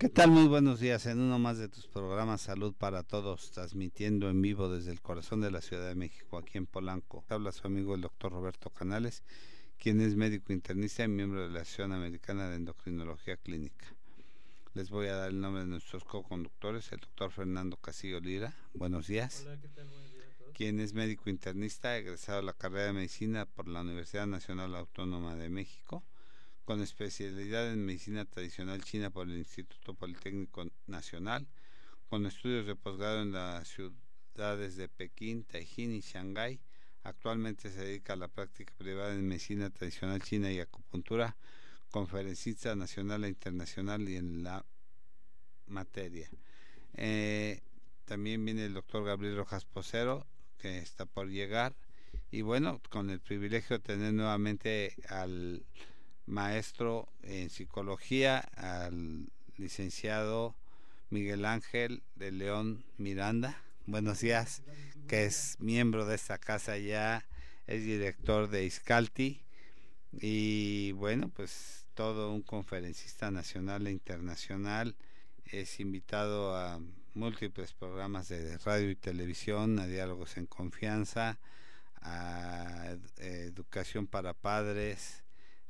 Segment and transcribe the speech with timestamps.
[0.00, 0.30] ¿Qué tal?
[0.30, 4.70] Muy buenos días en uno más de tus programas Salud para Todos, transmitiendo en vivo
[4.70, 7.22] desde el corazón de la Ciudad de México, aquí en Polanco.
[7.28, 9.22] Habla su amigo el doctor Roberto Canales,
[9.76, 13.94] quien es médico internista y miembro de la Asociación Americana de Endocrinología Clínica.
[14.72, 18.56] Les voy a dar el nombre de nuestros co-conductores, el doctor Fernando Casillo Lira.
[18.72, 19.42] Buenos días.
[19.44, 19.86] Hola, ¿qué tal?
[19.86, 20.52] Buenos días a todos.
[20.54, 25.36] Quien es médico internista, egresado de la carrera de medicina por la Universidad Nacional Autónoma
[25.36, 26.02] de México
[26.70, 31.48] con especialidad en medicina tradicional china por el Instituto Politécnico Nacional,
[32.08, 36.60] con estudios de posgrado en las ciudades de Pekín, Taijín y Shanghái.
[37.02, 41.36] Actualmente se dedica a la práctica privada en medicina tradicional china y acupuntura,
[41.90, 44.64] conferencista nacional e internacional y en la
[45.66, 46.30] materia.
[46.94, 47.62] Eh,
[48.04, 50.24] también viene el doctor Gabriel Rojas Posero,
[50.56, 51.74] que está por llegar.
[52.30, 55.64] Y bueno, con el privilegio de tener nuevamente al
[56.30, 59.26] maestro en psicología, al
[59.56, 60.54] licenciado
[61.10, 63.60] Miguel Ángel de León Miranda.
[63.86, 64.62] Buenos días,
[65.08, 67.26] que es miembro de esta casa ya,
[67.66, 69.42] es director de Iscalti
[70.12, 74.96] y bueno, pues todo un conferencista nacional e internacional.
[75.46, 76.80] Es invitado a
[77.14, 81.38] múltiples programas de radio y televisión, a diálogos en confianza,
[82.00, 85.24] a educación para padres,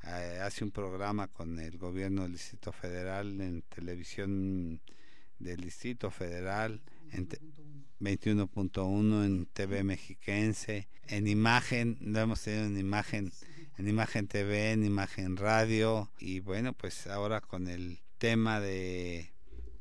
[0.05, 4.81] eh, hace un programa con el gobierno del Distrito Federal en televisión
[5.39, 6.81] del Distrito Federal,
[7.13, 7.29] en
[8.01, 13.33] 21.1 en TV Mexiquense, en imagen, lo hemos tenido en imagen,
[13.79, 19.33] en imagen TV, en imagen radio, y bueno, pues ahora con el tema de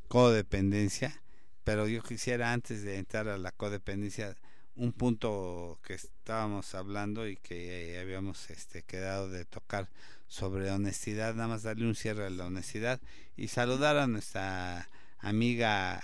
[0.08, 1.22] codependencia,
[1.64, 4.36] pero yo quisiera antes de entrar a la codependencia,
[4.80, 9.90] un punto que estábamos hablando y que habíamos este, quedado de tocar
[10.28, 13.02] sobre honestidad, nada más darle un cierre a la honestidad
[13.36, 14.88] y saludar a nuestra
[15.20, 16.02] amiga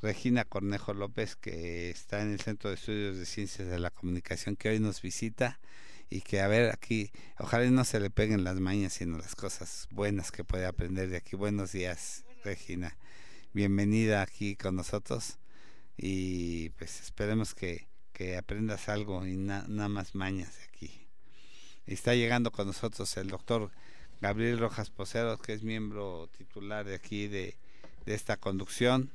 [0.00, 4.54] Regina Cornejo López que está en el Centro de Estudios de Ciencias de la Comunicación
[4.54, 5.58] que hoy nos visita
[6.08, 7.10] y que a ver aquí,
[7.40, 11.16] ojalá no se le peguen las mañas sino las cosas buenas que puede aprender de
[11.16, 11.34] aquí.
[11.34, 12.96] Buenos días Regina,
[13.52, 15.38] bienvenida aquí con nosotros
[15.96, 21.06] y pues esperemos que que aprendas algo y nada más mañas de aquí.
[21.86, 23.70] Está llegando con nosotros el doctor
[24.20, 27.56] Gabriel Rojas Poseros, que es miembro titular de aquí de,
[28.06, 29.10] de esta conducción.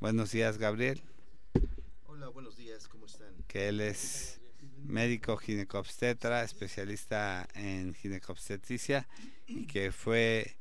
[0.00, 1.02] Buenos días, Gabriel.
[2.06, 3.34] Hola, buenos días, ¿cómo están?
[3.46, 4.40] Que él es
[4.82, 9.06] médico ginecobstetra, especialista en ginecobstetricia
[9.46, 10.56] y que fue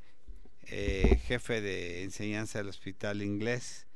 [0.63, 3.87] eh, jefe de enseñanza del Hospital Inglés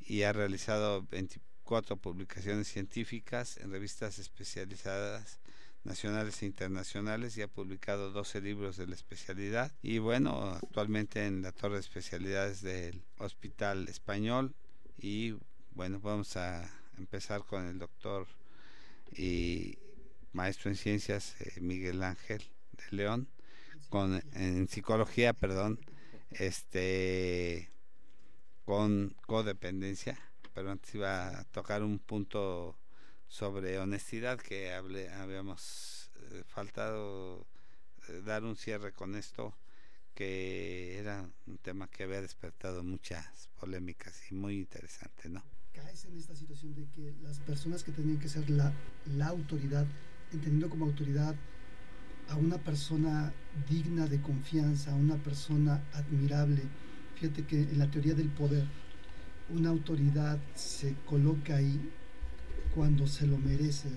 [0.00, 5.38] y ha realizado 20, cuatro publicaciones científicas en revistas especializadas
[5.84, 9.70] nacionales e internacionales y ha publicado 12 libros de la especialidad.
[9.82, 14.54] Y bueno, actualmente en la torre de especialidades del Hospital Español.
[14.96, 15.34] Y
[15.72, 18.26] bueno, vamos a empezar con el doctor
[19.12, 19.76] y
[20.32, 22.42] maestro en ciencias eh, Miguel Ángel
[22.72, 23.28] de León
[23.90, 25.78] con en psicología, perdón,
[26.30, 27.70] este
[28.64, 30.18] con codependencia
[30.58, 32.76] pero antes iba a tocar un punto
[33.28, 37.46] sobre honestidad que hable, habíamos eh, faltado
[38.08, 39.54] eh, dar un cierre con esto
[40.16, 45.44] que era un tema que había despertado muchas polémicas y muy interesante, ¿no?
[45.72, 48.72] Caes en esta situación de que las personas que tenían que ser la,
[49.16, 49.86] la autoridad,
[50.32, 51.36] entendiendo como autoridad
[52.30, 53.32] a una persona
[53.70, 56.62] digna de confianza, a una persona admirable,
[57.14, 58.66] fíjate que en la teoría del poder,
[59.50, 61.90] una autoridad se coloca ahí
[62.74, 63.88] cuando se lo merece.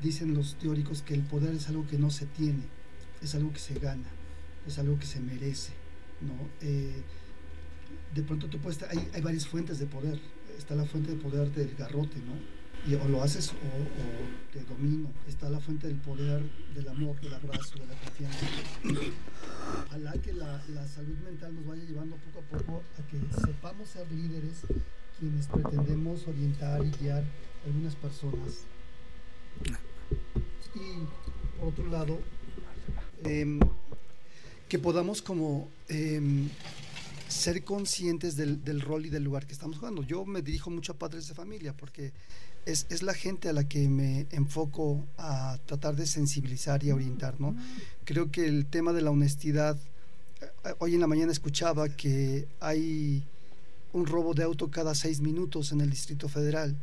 [0.00, 2.62] Dicen los teóricos que el poder es algo que no se tiene,
[3.22, 4.08] es algo que se gana,
[4.66, 5.72] es algo que se merece.
[6.20, 6.48] ¿no?
[6.60, 7.02] Eh,
[8.14, 10.18] de pronto tú puedes, hay, hay varias fuentes de poder.
[10.56, 12.61] Está la fuente de poder del garrote, ¿no?
[12.86, 15.10] Y o lo haces o, te domino.
[15.28, 16.42] Está la fuente del poder
[16.74, 18.46] del amor, del abrazo, de la confianza.
[19.86, 24.10] Ojalá que la, salud mental nos vaya llevando poco a poco a que sepamos ser
[24.10, 24.62] líderes
[25.18, 28.64] quienes pretendemos orientar y guiar a algunas personas.
[30.74, 32.18] Y por otro lado,
[33.24, 33.60] em,
[34.68, 36.48] que podamos como em,
[37.32, 40.02] ser conscientes del, rol y del lugar que estamos jugando.
[40.02, 42.12] Yo me dirijo mucho a padres de familia porque
[42.66, 47.40] es, es, la gente a la que me enfoco a tratar de sensibilizar y orientar.
[47.40, 47.56] ¿no?
[48.04, 49.76] Creo que el tema de la honestidad,
[50.40, 53.24] eh, hoy en la mañana escuchaba que hay
[53.92, 56.76] un robo de auto cada seis minutos en el Distrito Federal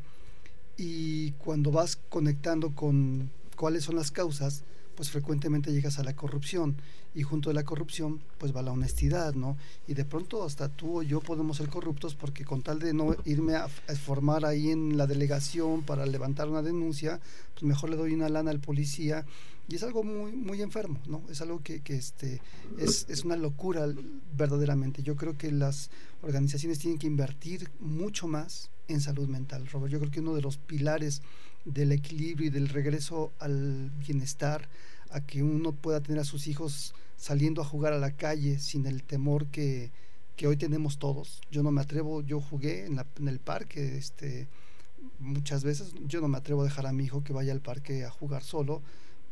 [0.78, 4.64] y cuando vas conectando con cuáles son las causas,
[4.96, 6.76] pues frecuentemente llegas a la corrupción
[7.20, 9.58] y junto a la corrupción pues va la honestidad, ¿no?
[9.90, 13.14] Y de pronto hasta tú o yo podemos ser corruptos porque con tal de no
[13.26, 17.20] irme a, formar ahí en la delegación para levantar una denuncia,
[17.52, 19.26] pues mejor le doy una lana al policía
[19.68, 21.22] y es algo muy muy enfermo, ¿no?
[21.30, 22.42] Es algo que, que este
[22.78, 23.86] es, es una locura
[24.38, 25.04] verdaderamente.
[25.04, 25.90] Yo creo que las
[26.22, 29.92] organizaciones tienen que invertir mucho más en salud mental, Robert.
[29.92, 31.22] Yo creo que uno de los pilares
[31.66, 34.70] del equilibrio y del regreso al bienestar,
[35.12, 38.86] a que uno pueda tener a sus hijos saliendo a jugar a la calle sin
[38.88, 39.92] el temor que,
[40.38, 41.42] que hoy tenemos todos.
[41.52, 44.48] Yo no me atrevo, yo jugué en, la, en el parque este,
[45.20, 48.06] muchas veces, yo no me atrevo a dejar a mi hijo que vaya al parque
[48.06, 48.82] a jugar solo,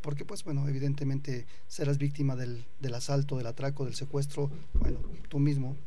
[0.01, 4.99] porque pues bueno, evidentemente serás víctima del, del asalto, del atraco, del secuestro, bueno,
[5.29, 5.77] tú mismo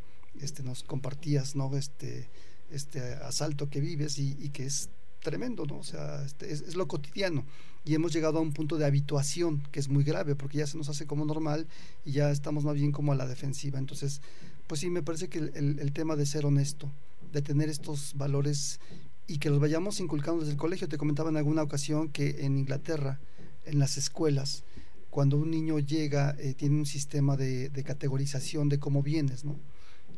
[0.40, 1.76] este, nos compartías, ¿no?
[1.76, 2.30] Este,
[2.70, 4.88] este asalto que vives y, y que es
[5.20, 5.78] tremendo, ¿no?
[5.78, 7.44] O sea, este, es, lo cotidiano.
[7.84, 10.76] Y hemos llegado a un punto de habituación que es muy grave, porque ya se
[10.76, 11.66] nos hace como normal
[12.04, 13.78] y ya estamos más bien como a la defensiva.
[13.78, 14.20] Entonces,
[14.66, 16.90] pues sí, me parece que el, el, tema de ser honesto,
[17.32, 18.80] de tener estos valores
[19.26, 20.88] y que los vayamos inculcando desde el colegio.
[20.88, 23.20] Te comentaba en alguna ocasión que en Inglaterra,
[23.64, 24.64] en las escuelas,
[25.08, 29.56] cuando un niño llega, eh, tiene un sistema de, de categorización de cómo vienes, ¿no?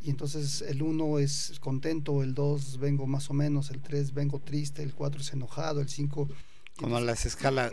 [0.04, 4.40] Y entonces el 1 es contento, el 2 vengo más o menos, el 3 vengo
[4.40, 6.28] triste, el 4 es enojado, el 5...
[6.76, 7.70] Como las escalas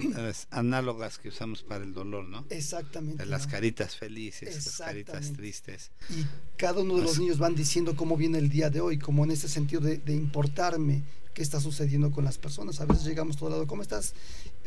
[0.51, 2.45] análogas que usamos para el dolor, ¿no?
[2.49, 3.25] Exactamente.
[3.25, 5.91] las caritas felices, las caritas tristes.
[6.09, 6.25] Y
[6.57, 9.31] cada uno de los niños van diciendo cómo viene el día de hoy, como en
[9.31, 11.03] ese sentido de, de importarme
[11.33, 12.81] qué está sucediendo con las personas.
[12.81, 14.13] A veces llegamos todo lado, ¿cómo estás?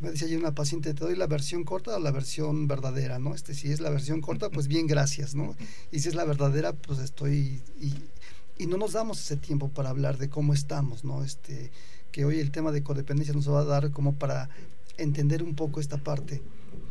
[0.00, 3.34] me decía ayer una paciente, te doy la versión corta o la versión verdadera, ¿no?
[3.34, 5.54] Este, si es la versión corta, pues bien, gracias, ¿no?
[5.92, 7.62] Y si es la verdadera, pues estoy...
[7.80, 7.94] Y,
[8.58, 11.22] y no nos damos ese tiempo para hablar de cómo estamos, ¿no?
[11.22, 11.70] Este,
[12.12, 14.48] que hoy el tema de codependencia nos va a dar como para
[14.98, 16.42] entender un poco esta parte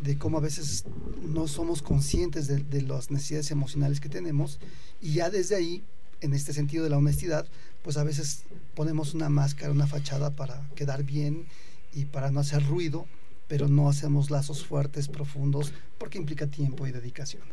[0.03, 0.83] de cómo a veces
[1.21, 4.59] no somos conscientes de, de, las necesidades emocionales que tenemos
[4.99, 5.83] y ya desde ahí,
[6.21, 7.47] en este sentido de la honestidad,
[7.83, 8.43] pues a veces
[8.75, 11.45] ponemos una máscara, una fachada para quedar bien
[11.93, 13.05] y para no hacer ruido,
[13.47, 17.43] pero no hacemos lazos fuertes, profundos, porque implica tiempo y dedicación.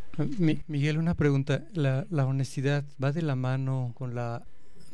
[0.68, 1.64] Miguel, una pregunta.
[1.72, 4.44] ¿La, honestidad va de la mano con la,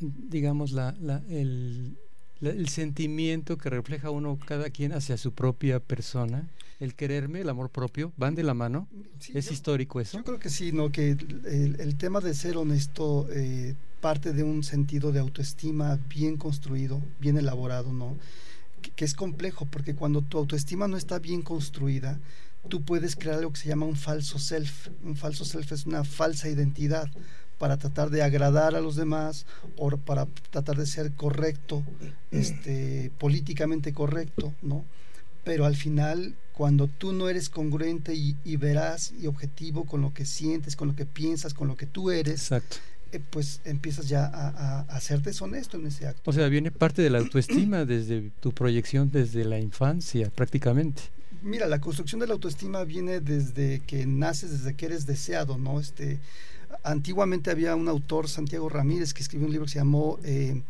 [0.01, 0.95] digamos, la,
[1.29, 1.99] el,
[2.47, 6.49] el sentimiento que refleja uno cada quien hacia su propia persona?
[6.81, 8.89] el quererme, el amor propio, van de la mano.
[9.33, 10.19] ¿Es histórico eso?
[10.19, 10.91] Yo creo que sí, ¿no?
[10.91, 16.37] Que el, el tema de ser honesto eh, parte de un sentido de autoestima bien
[16.37, 18.17] construido, bien elaborado, ¿no?
[18.91, 22.19] que, es complejo, porque cuando tu autoestima no está bien construida,
[22.69, 24.89] tú puedes crear algo que se llama un falso self.
[25.03, 27.11] Un falso self es una falsa identidad
[27.59, 29.47] para tratar de agradar a los demás
[29.77, 31.83] o para tratar de ser correcto,
[32.31, 34.85] este, políticamente correcto, ¿no?
[35.45, 40.15] Pero al final, cuando tú no eres congruente y, y verás y objetivo con lo
[40.15, 42.77] que sientes, con lo que piensas, con lo que tú eres, Exacto
[43.15, 46.29] eh, pues empiezas ya a, a, ser deshonesto en ese acto.
[46.29, 51.03] O sea, viene parte de la autoestima desde tu proyección desde la infancia, prácticamente.
[51.41, 55.79] Mira, la construcción de la autoestima viene desde que naces, desde que eres deseado, ¿no?
[55.79, 56.19] Este,
[56.83, 60.63] antiguamente había un autor, Santiago Ramírez, que escribió un libro que se llamó eh,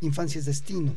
[0.00, 0.94] Infancia es Destino.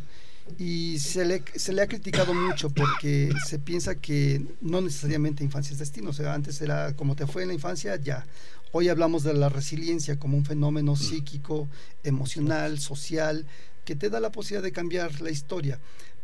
[0.60, 5.74] Y se le, se le ha criticado mucho porque se piensa que no necesariamente infancia
[5.74, 6.12] es destino.
[6.12, 8.26] O sea, antes era como te fue en la infancia, ya.
[8.72, 11.68] Hoy hablamos de la resiliencia como un fenómeno psíquico,
[12.04, 13.46] emocional, social,
[13.86, 15.80] que te da la posibilidad de cambiar la historia.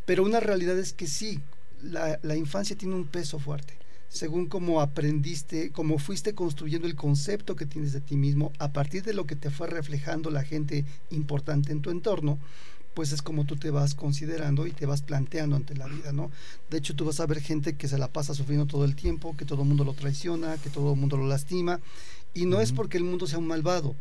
[0.06, 1.40] Pero una realidad es que sí,
[1.82, 3.74] la, la infancia tiene un peso fuerte.
[4.12, 9.04] Según cómo aprendiste, cómo fuiste construyendo el concepto que tienes de ti mismo, a partir
[9.04, 12.38] de lo que te fue reflejando la gente importante en tu entorno,
[12.94, 16.30] pues es como tú te vas considerando y te vas planteando ante la vida, ¿no?
[16.70, 19.38] De hecho, tú vas a ver gente que se la pasa sufriendo todo el tiempo,
[19.38, 21.80] que todo el mundo lo traiciona, que todo el mundo lo lastima,
[22.34, 23.96] y no es porque el mundo sea un malvado,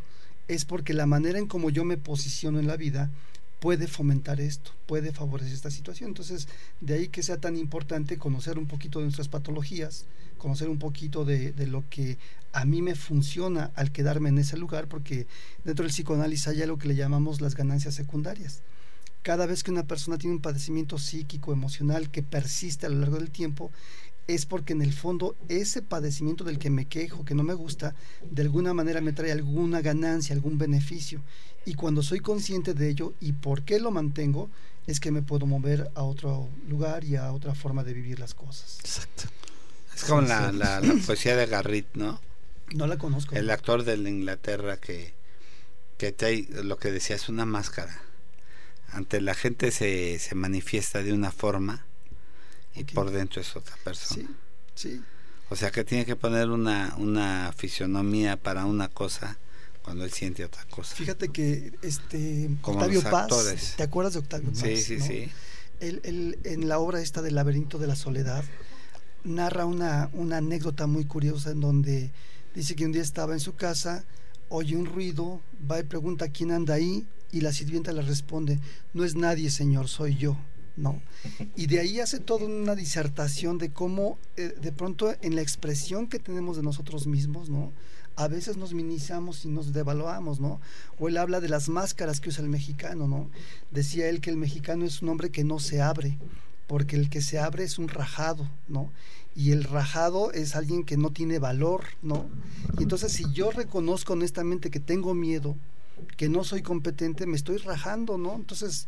[0.48, 3.12] es porque la manera en como yo me posiciono en la vida
[3.60, 6.08] puede fomentar esto, puede favorecer esta situación.
[6.08, 6.48] Entonces,
[6.80, 10.06] de ahí que sea tan importante conocer un poquito de nuestras patologías,
[10.38, 12.18] conocer un poquito de, lo que
[12.52, 15.26] a mí me funciona al quedarme en ese lugar, porque
[15.64, 18.62] dentro del psicoanálisis hay algo que le llamamos las ganancias secundarias.
[19.22, 23.18] Cada vez que una persona tiene un padecimiento psíquico, emocional que persiste a lo largo
[23.18, 23.70] del tiempo,
[24.26, 27.94] es porque en el fondo ese padecimiento del que me quejo, que no me gusta,
[28.30, 31.22] de alguna manera me trae alguna ganancia, algún beneficio.
[31.64, 34.48] Y cuando soy consciente de ello y por qué lo mantengo,
[34.86, 38.34] es que me puedo mover a otro lugar y a otra forma de vivir las
[38.34, 38.78] cosas.
[38.80, 39.24] Exacto.
[39.94, 42.20] Es como la, la, la, poesía de Garrit, ¿no?
[42.72, 43.34] No la conozco.
[43.34, 45.12] El actor de Inglaterra que,
[45.98, 48.00] que te, lo que decía es una máscara.
[48.92, 51.86] Ante la gente se, se manifiesta de una forma
[52.74, 54.22] y por dentro es otra persona.
[54.22, 54.28] Sí,
[54.74, 55.02] sí.
[55.48, 59.36] O sea que tiene que poner una, una fisionomía para una cosa
[59.82, 60.94] cuando él siente otra cosa.
[60.94, 64.60] Fíjate que este Octavio Paz, ¿te acuerdas de Octavio Paz?
[64.60, 65.30] Sí, sí, sí.
[65.80, 68.44] Él, en la obra esta del laberinto de la soledad
[69.24, 72.12] narra una, una anécdota muy curiosa en donde
[72.54, 74.04] dice que un día estaba en su casa,
[74.48, 78.58] oye un ruido, va y pregunta quién anda ahí y la sirvienta le responde,
[78.92, 80.36] no es nadie, señor, soy yo.
[80.80, 81.00] ¿No?
[81.54, 86.08] Y de ahí hace toda una disertación de cómo eh, de pronto en la expresión
[86.08, 87.72] que tenemos de nosotros mismos, ¿no?
[88.16, 90.60] A veces nos minimizamos y nos devaluamos, ¿no?
[90.98, 93.30] O él habla de las máscaras que usa el mexicano, ¿no?
[93.70, 96.18] Decía él que el mexicano es un hombre que no se abre,
[96.66, 98.90] porque el que se abre es un rajado, ¿no?
[99.34, 102.28] Y el rajado es alguien que no tiene valor, ¿no?
[102.78, 105.56] Y entonces si yo reconozco honestamente que tengo miedo,
[106.16, 108.34] que no soy competente, me estoy rajando, ¿no?
[108.34, 108.86] Entonces,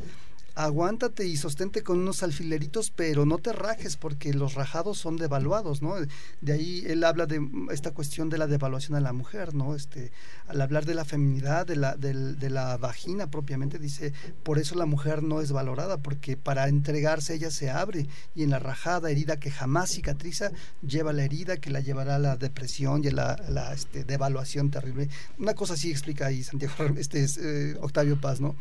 [0.55, 5.83] aguántate y sostente con unos alfileritos, pero no te rajes porque los rajados son devaluados,
[5.83, 5.95] ¿no?
[6.41, 7.41] De ahí él habla de
[7.71, 9.75] esta cuestión de la devaluación a la mujer, ¿no?
[9.75, 10.13] Este,
[10.47, 14.87] al hablar de la feminidad, de la, de, la vagina propiamente, dice, por eso la
[14.87, 19.39] mujer no es valorada, porque para entregarse ella se abre y en la rajada, herida
[19.39, 20.51] que jamás cicatriza,
[20.87, 25.09] lleva la herida que la llevará a la depresión y a la, este, devaluación terrible.
[25.39, 28.57] Una cosa así explica ahí Santiago, este es eh, Octavio Paz, ¿no?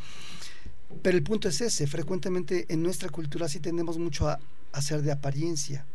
[1.01, 4.39] Pero el punto es ese, frecuentemente en nuestra cultura sí tenemos mucho a
[4.71, 5.85] hacer de apariencia,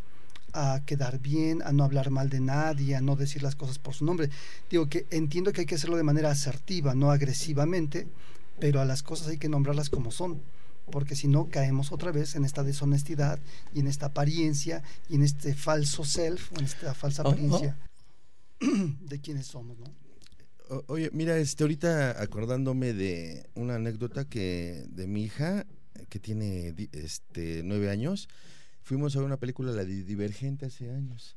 [0.53, 3.95] a quedar bien, a no hablar mal de nadie, a no decir las cosas por
[3.95, 4.31] su nombre.
[4.71, 8.09] Digo que entiendo que hay que hacerlo de manera asertiva, no agresivamente,
[8.59, 10.41] pero a las cosas hay que nombrarlas como son,
[10.91, 13.39] porque si no caemos otra vez en esta deshonestidad
[13.75, 17.31] y en esta apariencia y en este falso self, en esta falsa oh, oh.
[17.33, 17.77] apariencia
[18.61, 20.06] de quienes somos, ¿no?
[20.87, 25.67] Oye, mira, este, ahorita acordándome de una anécdota que de mi hija,
[26.09, 28.29] que tiene este, nueve años,
[28.83, 31.37] fuimos a ver una película, la de Divergente, hace años.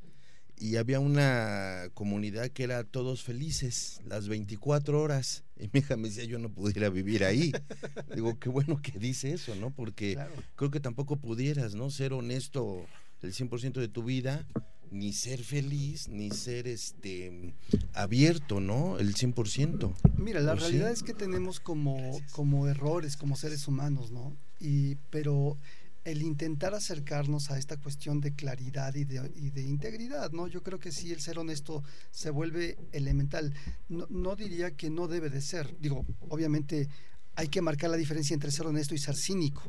[0.58, 5.46] Y había una comunidad que era todos felices, las 24 horas.
[5.58, 7.54] Y mi hija me decía, yo no pudiera vivir ahí.
[8.14, 9.72] Digo, qué bueno que dice eso, ¿no?
[9.72, 10.18] Porque
[10.56, 11.90] creo que tampoco pudieras, ¿no?
[11.90, 12.86] Ser honesto
[13.22, 14.46] el 100% de tu vida
[14.92, 17.54] ni ser feliz, ni ser este
[17.94, 18.98] abierto, ¿no?
[19.00, 19.94] El 100%.
[20.18, 24.36] Mira, la realidad es que tenemos como, como errores como seres humanos, ¿no?
[24.60, 25.58] Y, pero
[26.06, 30.48] el intentar acercarnos a esta cuestión de claridad y de, y de, integridad, ¿no?
[30.48, 33.54] Yo creo que sí, el ser honesto se vuelve elemental.
[33.90, 35.76] No, no diría que no debe de ser.
[35.80, 36.88] Digo, obviamente
[37.36, 39.64] hay que marcar la diferencia entre ser honesto y ser cínico,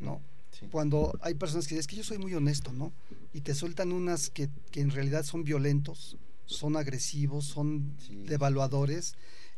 [0.00, 0.20] ¿no?
[0.70, 2.92] Cuando hay personas que dicen, es que yo soy muy honesto, ¿no?
[3.32, 7.96] Y te sueltan unas que, que en realidad son violentos, son agresivos, son
[8.26, 9.14] devaluadores,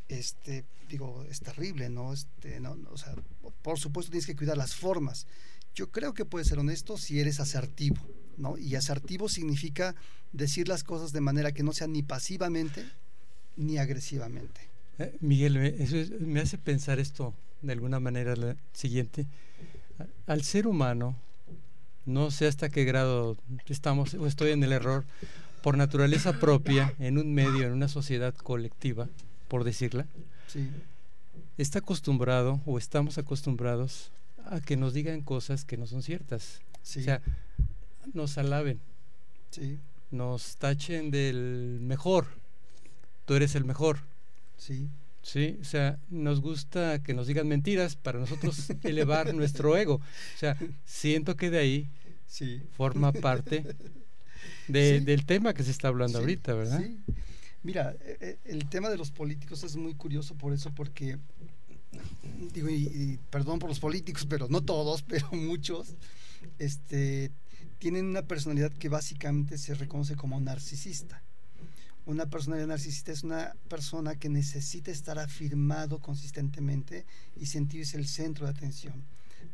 [0.09, 2.13] este, digo, es terrible, ¿no?
[2.13, 3.15] Este, no, O sea,
[3.63, 5.27] por supuesto tienes que cuidar las formas.
[5.75, 7.99] Yo creo que puedes ser honesto si eres asertivo,
[8.37, 8.59] ¿no?
[8.59, 9.95] Y asertivo significa
[10.33, 12.85] decir las cosas de manera que no sea ni pasivamente
[13.57, 14.61] ni agresivamente.
[14.99, 19.27] Eh, Miguel, eso me hace pensar esto de alguna manera la siguiente
[20.27, 21.17] al ser humano,
[22.07, 23.37] no sé hasta qué grado
[23.67, 25.05] estamos o estoy en el error,
[25.63, 29.09] por naturaleza propia, en un medio, en una sociedad colectiva,
[29.49, 30.07] por decirla,
[31.59, 34.11] está acostumbrado o estamos acostumbrados
[34.47, 36.61] a que nos digan cosas que no son ciertas.
[36.83, 37.21] O sea,
[38.15, 38.81] nos alaben,
[40.11, 42.27] nos tachen del mejor,
[43.27, 43.99] tú eres el mejor.
[44.57, 44.89] Sí.
[45.23, 49.97] Sí, o sea, nos gusta que nos digan mentiras para nosotros elevar nuestro ego.
[49.97, 51.91] O sea, siento que de ahí
[52.27, 52.63] sí.
[52.77, 53.65] forma parte
[54.69, 56.81] de, del tema que se está hablando ahorita, ¿verdad?
[56.81, 56.99] Sí.
[57.63, 61.19] Mira, e, e, el tema de los políticos es muy curioso por eso, porque,
[62.55, 65.97] digo, y, perdón por los políticos, pero no todos, pero muchos,
[66.59, 67.33] este,
[67.79, 71.23] tienen una personalidad que básicamente se reconoce como narcisista.
[72.09, 77.05] Una personalidad narcisista es una persona que necesita estar afirmado consistentemente
[77.37, 79.05] y sentirse el centro de atención.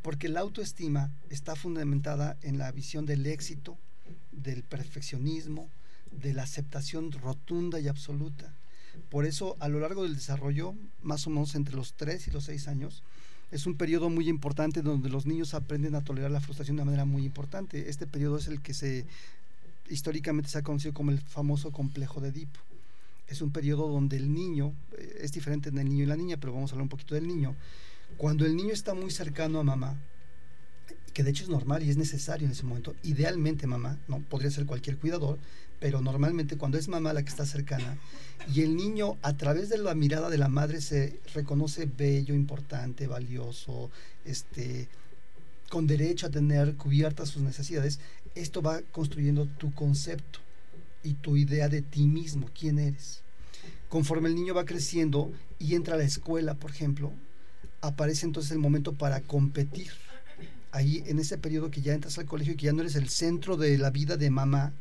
[0.02, 3.76] Porque la autoestima está fundamentada en la visión del éxito,
[4.30, 5.68] del perfeccionismo,
[6.12, 8.54] de la aceptación rotunda y absoluta.
[9.10, 12.44] Por eso, a lo largo del desarrollo, más o menos entre los 3 y los
[12.44, 13.02] 6 años,
[13.50, 17.04] es un periodo muy importante donde los niños aprenden a tolerar la frustración de manera
[17.04, 17.90] muy importante.
[17.90, 19.06] Este periodo es el que se
[19.88, 22.60] históricamente se ha conocido como el famoso complejo de Edipo.
[23.26, 26.36] Es un periodo donde el niño, eh, es diferente en el niño y la niña,
[26.38, 27.54] pero vamos a hablar un poquito del niño.
[28.16, 29.96] Cuando el niño está muy cercano a mamá,
[31.12, 34.50] que de hecho es normal y es necesario en ese momento, idealmente mamá, no podría
[34.50, 35.38] ser cualquier cuidador,
[35.80, 37.96] pero normalmente cuando es mamá la que está cercana
[38.52, 43.06] y el niño a través de la mirada de la madre se reconoce bello, importante,
[43.06, 43.90] valioso,
[44.24, 44.88] este
[45.70, 47.98] con derecho a tener cubiertas sus necesidades,
[48.34, 50.40] esto va construyendo tu concepto.
[51.06, 53.20] y tu idea de ti mismo, quién eres.
[53.90, 57.12] Conforme el niño va creciendo y entra a la escuela, por ejemplo,
[57.82, 59.90] aparece entonces el momento para competir.
[60.72, 63.10] Ahí en ese periodo que ya entras al colegio y que ya no eres el
[63.10, 64.72] centro de la vida de mamá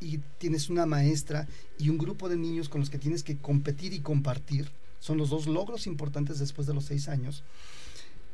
[0.00, 1.48] y tienes una maestra
[1.78, 5.30] y un grupo de niños con los que tienes que competir y compartir, son los
[5.30, 7.42] dos logros importantes después de los seis años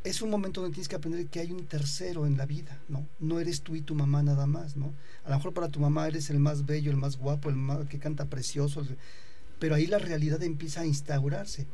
[0.06, 3.08] es un momento donde tienes que aprender que hay un tercero en la vida, ¿no?
[3.18, 4.94] No eres tú y tu mamá nada más, ¿no?
[5.24, 7.88] A lo mejor para tu mamá eres el más bello, el más guapo, el más,
[7.88, 8.86] que canta precioso,
[9.58, 11.66] pero ahí la realidad empieza a instaurarse.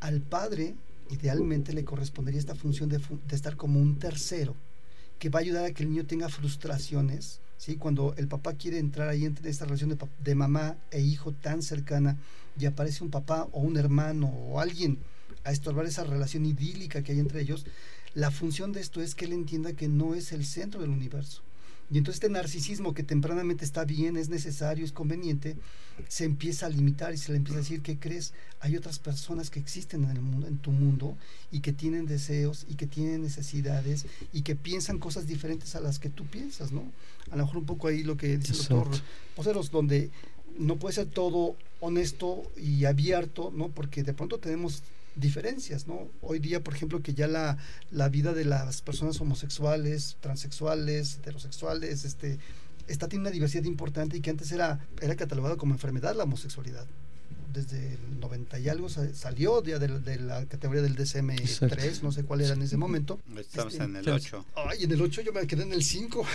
[0.00, 0.74] Al padre,
[1.10, 4.56] idealmente, le correspondería esta función de, estar como un tercero,
[5.18, 7.76] que va a ayudar a que el niño tenga frustraciones, ¿sí?
[7.76, 11.60] Cuando el papá quiere entrar ahí en esta relación de, de mamá e hijo tan
[11.60, 12.16] cercana
[12.58, 14.98] y aparece un papá o un hermano o alguien
[15.44, 17.66] a estorbar esa relación idílica que hay entre ellos,
[18.14, 21.42] la función de esto es que él entienda que no es el centro del universo.
[21.90, 25.56] Y entonces este narcisismo que tempranamente está bien, es necesario, es conveniente,
[26.08, 28.32] se empieza a limitar y se le empieza a decir, ¿qué crees?
[28.60, 31.16] Hay otras personas que existen en, el mundo, en tu mundo
[31.52, 35.98] y que tienen deseos y que tienen necesidades y que piensan cosas diferentes a las
[35.98, 36.90] que tú piensas, ¿no?
[37.30, 38.88] A lo mejor un poco ahí lo que dice el doctor
[39.36, 40.10] Poseros, donde
[40.58, 43.68] no puede ser todo honesto y abierto, ¿no?
[43.68, 44.82] Porque de pronto tenemos
[45.16, 46.08] diferencias, ¿no?
[46.20, 47.58] Hoy día, por ejemplo, que ya la,
[47.90, 52.38] la vida de las personas homosexuales, transexuales, heterosexuales, este,
[52.88, 56.86] está tiene una diversidad importante y que antes era, era catalogado como enfermedad la homosexualidad.
[57.52, 62.40] Desde el 90 y algo salió ya de, la categoría del DSM-3, no sé cuál
[62.40, 63.20] era en ese momento.
[63.38, 64.44] Estamos este, en el 8.
[64.56, 66.26] Ay, en el 8 yo me quedé en el 5.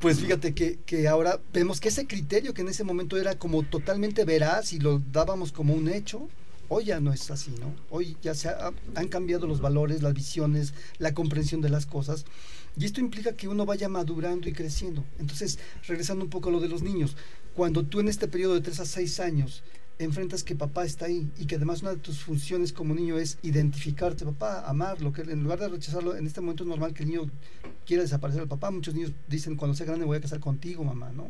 [0.00, 3.62] Pues fíjate que, que ahora vemos que ese criterio que en ese momento era como
[3.62, 6.28] totalmente veraz y lo dábamos como un hecho,
[6.68, 7.74] Hoy ya no es así, ¿no?
[7.90, 8.50] Hoy ya se
[8.94, 12.24] han cambiado los valores, las visiones, la comprensión de las cosas.
[12.76, 15.04] Y esto implica que uno vaya madurando y creciendo.
[15.18, 17.16] Entonces, regresando un poco a lo de los niños,
[17.54, 19.62] cuando tú en este periodo de 3 a 6 años
[19.98, 23.38] enfrentas que papá está ahí y que además una de tus funciones como niño es
[23.42, 27.10] identificarte, papá, amarlo, que en lugar de rechazarlo, en este momento es normal que el
[27.10, 27.30] niño
[27.86, 28.70] quiera desaparecer al papá.
[28.70, 31.28] Muchos niños dicen, cuando sea grande voy a casar contigo, mamá, ¿no?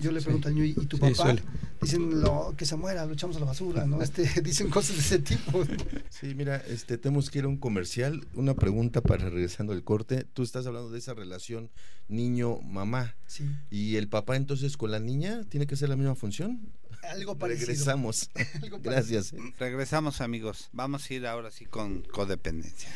[0.00, 1.36] Yo, le pregunto al niño, ¿y, tu papá?
[1.80, 4.02] Dicen lo, que se muera, lo echamos a la basura, ¿no?
[4.02, 5.64] Este, dicen cosas de ese tipo.
[6.08, 8.26] Sí, mira, este, tenemos que ir a un comercial.
[8.34, 10.24] Una pregunta para regresando al corte.
[10.32, 11.70] Tú estás hablando de esa relación
[12.08, 13.16] niño-mamá.
[13.26, 13.44] Sí.
[13.70, 16.72] ¿Y el papá entonces con la niña tiene que ser la misma función?
[17.02, 17.68] Algo parecido.
[17.68, 18.30] Regresamos.
[18.82, 19.34] Gracias.
[19.58, 20.68] Regresamos, amigos.
[20.72, 22.90] Vamos a ir ahora sí con codependencia.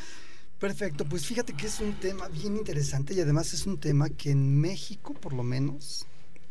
[0.60, 4.30] Perfecto, pues fíjate que es un tema bien interesante y además es un tema que
[4.30, 6.06] en México, por lo menos,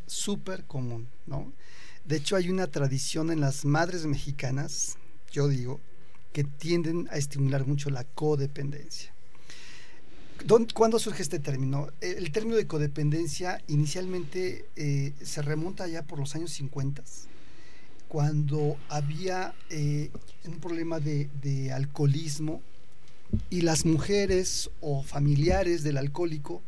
[0.10, 1.54] súper común, ¿no?
[2.06, 4.98] De hecho, hay una tradición en las madres mexicanas,
[5.32, 5.80] yo digo,
[6.34, 9.14] que tienden a estimular mucho la codependencia.
[10.74, 11.90] ¿Cuándo surge este término?
[12.00, 17.04] El término de codependencia inicialmente eh, se remonta ya por los años 50,
[18.08, 20.10] cuando había eh,
[20.46, 22.62] un problema de, de alcoholismo
[23.50, 26.64] y las mujeres o familiares del alcohólico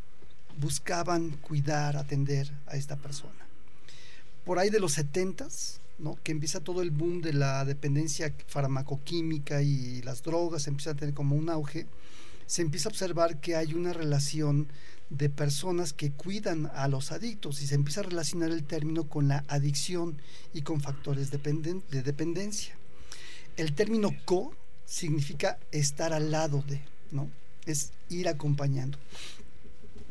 [0.58, 3.46] buscaban cuidar, atender a esta persona.
[4.44, 5.48] Por ahí de los 70
[5.98, 6.18] ¿no?
[6.22, 11.14] que empieza todo el boom de la dependencia farmacoquímica y las drogas, empieza a tener
[11.14, 11.86] como un auge,
[12.46, 14.68] se empieza a observar que hay una relación
[15.10, 19.28] de personas que cuidan a los adictos y se empieza a relacionar el término con
[19.28, 20.16] la adicción
[20.54, 22.74] y con factores de dependencia.
[23.56, 24.54] El término co
[24.86, 27.30] significa estar al lado de, ¿no?
[27.66, 28.98] Es ir acompañando.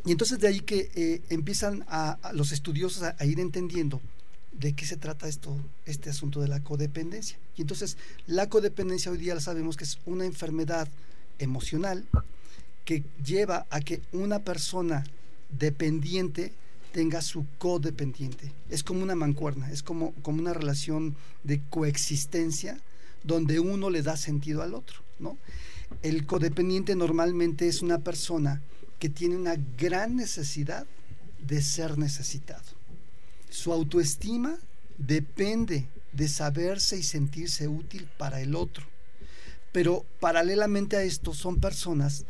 [0.05, 4.01] Y entonces de ahí que eh, empiezan a, los estudiosos a, ir entendiendo
[4.51, 7.37] de qué se trata esto, este asunto de la codependencia.
[7.55, 10.87] Y entonces la codependencia hoy día la sabemos que es una enfermedad
[11.39, 12.05] emocional
[12.83, 15.03] que lleva a que una persona
[15.57, 16.51] dependiente
[16.91, 18.51] tenga su codependiente.
[18.69, 22.79] Es como una mancuerna, es como, como una relación de coexistencia
[23.23, 24.99] donde uno le da sentido al otro.
[25.19, 25.37] ¿no?
[26.01, 28.61] El codependiente normalmente es una persona
[29.01, 30.85] que tiene una gran necesidad
[31.39, 32.61] de ser necesitado.
[33.49, 34.59] Su autoestima
[34.99, 38.85] depende de saberse y sentirse útil para el otro.
[39.71, 42.25] Pero paralelamente a esto son personas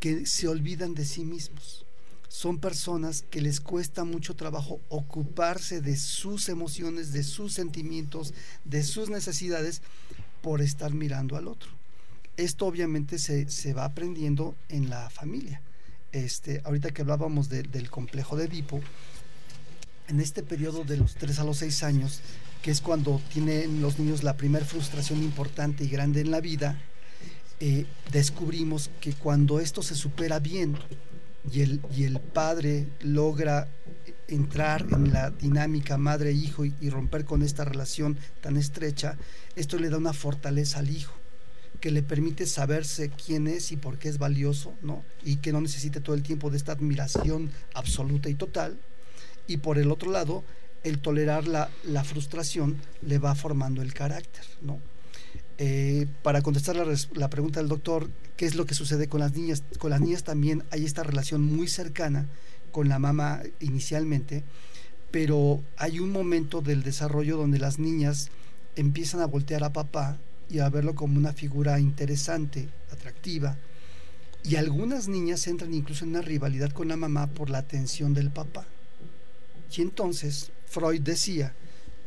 [0.00, 1.86] que se olvidan de sí mismos.
[2.26, 8.82] Son personas que les cuesta mucho trabajo ocuparse de sus emociones, de sus sentimientos, de
[8.82, 9.82] sus necesidades
[10.42, 11.70] por estar mirando al otro.
[12.36, 15.62] Esto obviamente se, se va aprendiendo en la familia
[16.12, 18.80] este, ahorita que hablábamos del complejo de Edipo,
[20.08, 22.20] en este periodo de los 3 a los 6 años,
[22.62, 26.80] que es cuando tienen los niños la primera frustración importante y grande en la vida,
[27.60, 30.78] eh, descubrimos que cuando esto se supera bien
[31.52, 33.68] y el, padre logra
[34.28, 39.16] entrar en la dinámica madre-hijo y romper con esta relación tan estrecha,
[39.56, 41.17] esto le da una fortaleza al hijo
[41.80, 45.04] que le permite saberse quién es y por qué es valioso, ¿no?
[45.24, 48.78] Y que no necesite todo el tiempo de esta admiración absoluta y total.
[49.46, 50.44] Y por el otro lado,
[50.84, 54.80] el tolerar la, la frustración le va formando el carácter, ¿no?
[55.58, 59.32] Eh, para contestar la, la, pregunta del doctor, ¿qué es lo que sucede con las
[59.32, 59.64] niñas?
[59.78, 62.28] Con las niñas también hay esta relación muy cercana
[62.70, 64.44] con la mamá inicialmente,
[65.10, 68.30] pero hay un momento del desarrollo donde las niñas
[68.76, 70.18] empiezan a voltear a papá
[70.50, 73.56] y a verlo como una figura interesante, atractiva.
[74.44, 78.30] Y algunas niñas entran incluso en una rivalidad con la mamá por la atención del
[78.30, 78.66] papá.
[79.76, 81.54] Y entonces Freud decía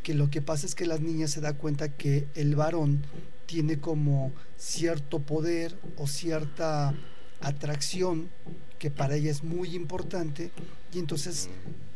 [0.04, 3.04] que lo que pasa es que las niñas se da cuenta que el varón
[3.46, 6.96] tiene como cierto poder o cierta
[7.42, 8.30] atracción
[8.80, 10.52] que para ella es muy importante
[10.94, 11.50] y entonces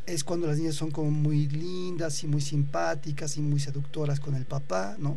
[0.06, 4.36] es cuando las niñas son como muy lindas y muy simpáticas y muy seductoras con
[4.36, 5.16] el papá, ¿no?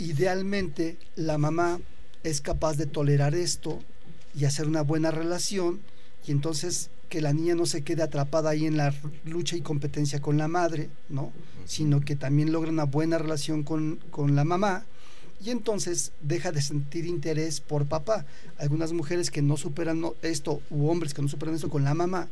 [0.00, 1.78] Idealmente la mamá
[2.24, 3.78] es capaz de tolerar esto
[4.34, 5.80] y hacer una buena relación
[6.26, 8.94] y entonces que la niña no se quede atrapada ahí en la
[9.26, 11.32] lucha y competencia con la madre, ¿no?
[11.66, 14.86] Sino que también logra una buena relación con, con la mamá
[15.44, 18.24] y entonces deja de sentir interés por papá.
[18.56, 22.28] Algunas mujeres que no superan esto, u hombres que no superan esto con la mamá,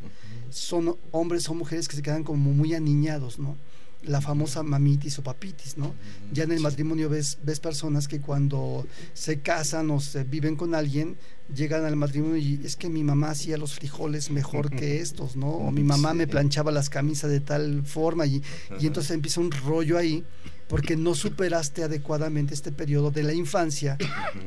[0.49, 3.57] son hombres o mujeres que se quedan como muy aniñados, ¿no?
[4.03, 5.95] La famosa mamitis o papitis, ¿no?
[6.33, 10.75] Ya en el matrimonio ves, ves personas que cuando se casan o se viven con
[10.75, 11.17] alguien,
[11.55, 15.49] llegan al matrimonio y es que mi mamá hacía los frijoles mejor que estos, ¿no?
[15.49, 18.43] O mi mamá me planchaba las camisas de tal forma y,
[18.79, 20.25] y entonces empieza un rollo ahí
[20.69, 23.97] porque no superaste adecuadamente este periodo de la infancia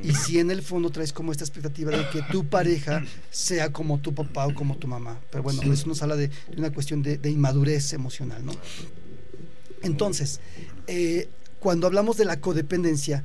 [0.04, 4.00] y si en el fondo traes como esta expectativa de que tu pareja sea como
[4.00, 5.20] tu papá o como tu mamá.
[5.32, 8.54] Pero bueno, eso nos habla de, una cuestión de, inmadurez emocional, ¿no?
[9.82, 10.40] Entonces,
[10.88, 13.24] eh, cuando hablamos de la codependencia,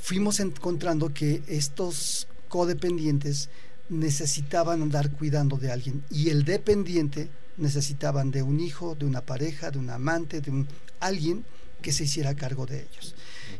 [0.00, 3.48] fuimos encontrando que estos codependientes
[3.88, 9.70] necesitaban andar cuidando de alguien y el dependiente necesitaban de un hijo, de una pareja,
[9.70, 10.68] de un amante, de un
[11.00, 11.44] alguien
[11.82, 13.14] que se hiciera cargo de ellos.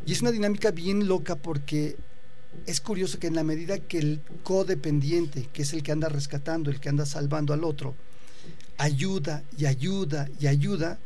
[0.04, 1.96] Y es una dinámica bien loca porque
[2.66, 6.70] es curioso que en la medida que el codependiente, que es el que anda rescatando,
[6.70, 7.94] el que anda salvando al otro,
[8.78, 10.98] ayuda y ayuda y ayuda,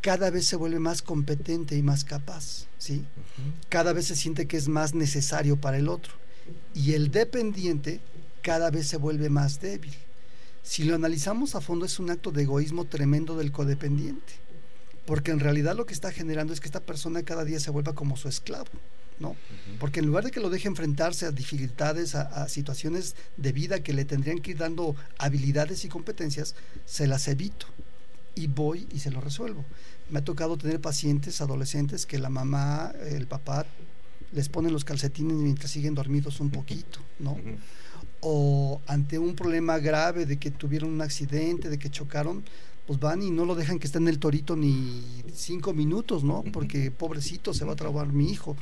[0.00, 3.04] cada vez se vuelve más competente y más capaz, ¿sí?
[3.68, 6.12] Cada vez se siente que es más necesario para el otro.
[6.74, 8.00] Y el dependiente
[8.42, 9.94] cada vez se vuelve más débil.
[10.62, 14.48] Si lo analizamos a fondo es un acto de egoísmo tremendo del codependiente
[15.08, 17.94] porque en realidad lo que está generando es que esta persona cada día se vuelva
[17.94, 18.68] como su esclavo.
[19.18, 19.36] ¿no?
[19.80, 23.94] Porque en lugar de que lo deje enfrentarse a dificultades, a, situaciones de vida que
[23.94, 27.66] le tendrían que ir dando habilidades y competencias, se las evito
[28.38, 29.64] y voy y se lo resuelvo.
[30.10, 33.66] Me ha tocado tener pacientes, adolescentes, que la mamá, el papá,
[34.32, 37.36] les ponen los calcetines mientras siguen dormidos un poquito, ¿no?
[38.20, 42.44] O ante un problema grave de que tuvieron un accidente, de que chocaron,
[42.86, 46.44] pues van y no lo dejan que esté en el torito ni cinco minutos, ¿no?
[46.52, 48.56] Porque pobrecito se va a trabar mi hijo.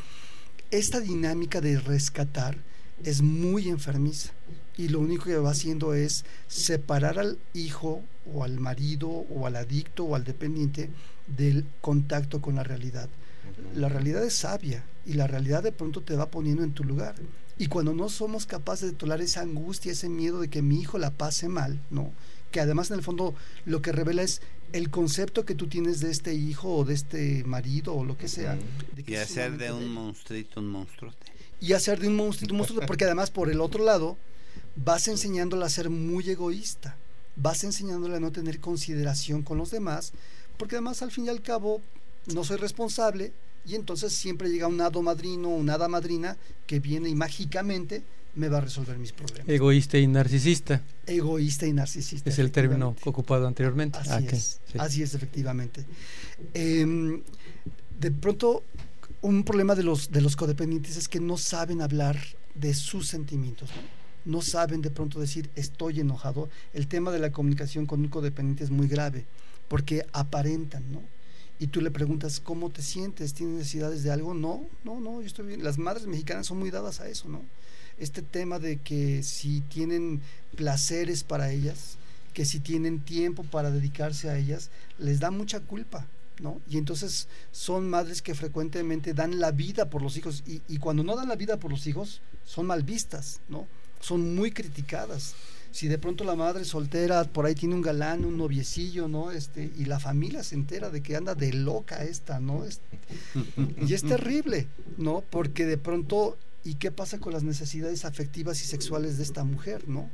[0.70, 2.56] Esta dinámica de rescatar
[3.04, 4.32] es muy enfermiza
[4.76, 9.56] y lo único que va haciendo es separar al hijo o al marido o al
[9.56, 10.90] adicto o al dependiente
[11.26, 13.08] del contacto con la realidad.
[13.74, 17.14] La realidad es sabia y la realidad de pronto te va poniendo en tu lugar.
[17.58, 20.98] Y cuando no somos capaces de tolerar esa angustia, ese miedo de que mi hijo
[20.98, 22.12] la pase mal, ¿no?
[22.50, 24.40] que además en el fondo lo que revela es
[24.72, 28.28] el concepto que tú tienes de este hijo o de este marido o lo que
[28.28, 28.58] sea.
[29.06, 31.12] y hacer de un monstruito un monstruo.
[31.60, 34.16] Y hacer de un monstruito un monstruo, porque además por el otro lado
[34.76, 36.96] vas enseñándole a ser muy egoísta,
[37.36, 40.12] vas enseñándole a no tener consideración con los demás,
[40.58, 41.80] porque además al fin y al cabo
[42.34, 43.32] no soy responsable
[43.66, 48.02] y entonces siempre llega un hado madrino o una hada madrina que viene y mágicamente
[48.36, 49.48] me va a resolver mis problemas.
[49.48, 50.82] Egoísta y narcisista.
[51.06, 52.28] Egoísta y narcisista.
[52.30, 53.98] Es el término ocupado anteriormente.
[53.98, 55.84] Así, ah, es, así es, efectivamente.
[56.52, 57.22] Em,
[57.98, 58.62] de pronto,
[59.22, 62.18] un problema de los, de los codependientes es que no saben hablar
[62.54, 63.70] de sus sentimientos.
[64.24, 64.42] ¿no?
[64.42, 66.48] saben de pronto decir estoy enojado.
[66.74, 69.24] El tema de la comunicación con un codependiente es muy grave
[69.68, 71.02] porque aparentan, ¿no?
[71.58, 75.26] y tú le preguntas cómo te sientes, tienes necesidades de algo, no, no, no, yo
[75.26, 75.64] estoy bien.
[75.64, 77.42] Las madres mexicanas son muy dadas a eso, ¿no?
[77.98, 80.20] este tema de que si tienen
[80.54, 81.96] placeres para ellas,
[82.34, 86.06] que si tienen tiempo para dedicarse a ellas, les da mucha culpa.
[86.38, 86.60] ¿No?
[86.68, 91.02] Y entonces son madres que frecuentemente dan la vida por los hijos y, y, cuando
[91.02, 93.66] no dan la vida por los hijos son mal vistas, ¿no?
[94.00, 95.34] son muy criticadas.
[95.72, 99.30] Si de pronto la madre soltera por ahí tiene un galán, un noviecillo, ¿no?
[99.30, 102.64] Este, y la familia se entera de que anda de loca esta, ¿no?
[103.84, 105.22] Y es terrible, ¿no?
[105.28, 109.86] Porque de pronto, ¿y qué pasa con las necesidades afectivas y sexuales de esta mujer,
[109.86, 110.08] ¿no?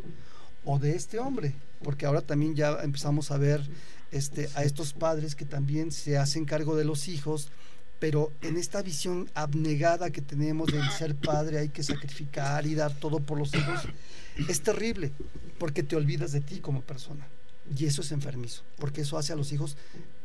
[0.65, 1.55] O de este hombre,
[1.85, 3.69] porque ahora también ya empezamos a ver
[4.13, 7.49] este, a estos padres que también se hacen cargo de los hijos,
[7.99, 12.93] pero en esta visión abnegada que tenemos del ser padre hay que sacrificar y dar
[12.95, 13.81] todo por los hijos,
[14.49, 15.13] es terrible,
[15.59, 17.27] porque te olvidas de ti como persona.
[17.77, 19.77] Y eso es enfermizo, porque eso hace a los hijos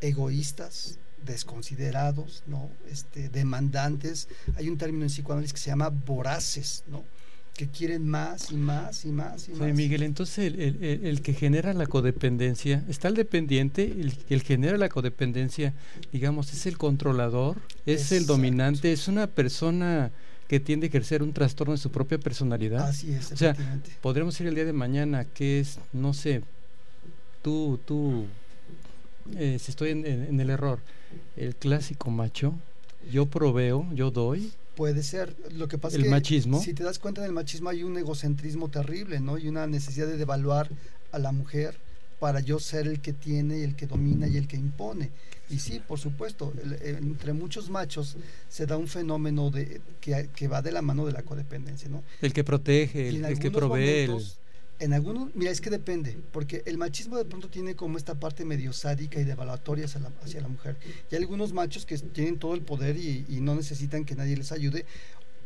[0.01, 2.69] egoístas, desconsiderados, ¿no?
[2.89, 4.27] Este, demandantes.
[4.55, 7.03] Hay un término en psicoanálisis que se llama voraces, ¿no?
[7.57, 9.73] Que quieren más y más y más y más.
[9.73, 13.93] Miguel, entonces el, que genera la codependencia, está el dependiente,
[14.29, 15.73] el que genera la codependencia,
[16.13, 20.11] digamos, es el controlador, es el dominante, es una persona
[20.47, 22.87] que tiende a ejercer un trastorno de su propia personalidad.
[22.87, 23.31] Así es.
[23.31, 23.55] O sea,
[24.01, 26.43] podremos decir el día de mañana que es, no sé,
[27.41, 28.27] tú, tú,
[29.35, 30.79] eh, si estoy en el error,
[31.35, 32.53] el clásico macho,
[33.11, 35.35] yo proveo, yo doy, Puede ser.
[35.51, 36.61] Lo que pasa el es que machismo.
[36.61, 39.39] si te das cuenta del machismo hay un egocentrismo terrible, ¿no?
[39.39, 40.69] Y una necesidad de devaluar
[41.11, 41.79] a la mujer
[42.19, 45.09] para yo ser el que tiene y el que domina y el que impone.
[45.49, 48.17] Y sí, por supuesto, entre muchos machos
[48.49, 52.03] se da un fenómeno de que, que, va de la mano de la codependencia, ¿no?
[52.21, 54.07] El que protege, el, que provee.
[54.79, 58.45] En algunos, mira, es que depende, porque el machismo de pronto tiene como esta parte
[58.45, 60.11] medio sádica y devaluatoria hacia la,
[60.41, 60.77] la mujer.
[61.09, 64.51] Y hay algunos machos que tienen todo el poder y no necesitan que nadie les
[64.51, 64.85] ayude,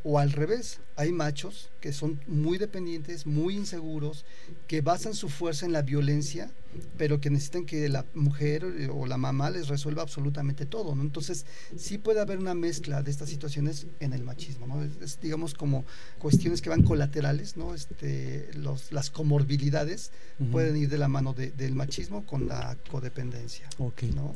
[0.04, 4.26] o al revés, hay machos que son muy dependientes, muy inseguros,
[4.68, 6.52] que basan su fuerza en la violencia,
[6.98, 11.04] pero que necesitan que la mujer o la mamá les resuelva absolutamente todo, ¿no?
[11.04, 14.84] Entonces, sí puede haber una mezcla de estas situaciones en el machismo, ¿no?
[14.84, 15.86] Es, digamos como
[16.18, 17.76] cuestiones que van colaterales, ¿no?
[17.76, 20.12] Este, los, las comorbilidades
[20.52, 23.70] pueden ir de la mano del machismo con la codependencia.
[23.78, 24.34] Ok, ¿no?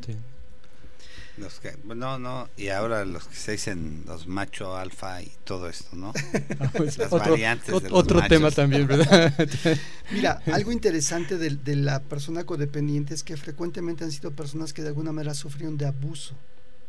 [1.38, 5.68] Los que, no, no, y ahora los que se dicen los macho alfa y todo
[5.68, 6.14] esto, ¿no?
[6.60, 9.34] Ah, pues, Las otro, variantes de los otro tema también, ¿verdad?
[10.12, 14.82] Mira, algo interesante de, de, la persona codependiente es que frecuentemente han sido personas que
[14.82, 16.36] de alguna manera sufrieron de abuso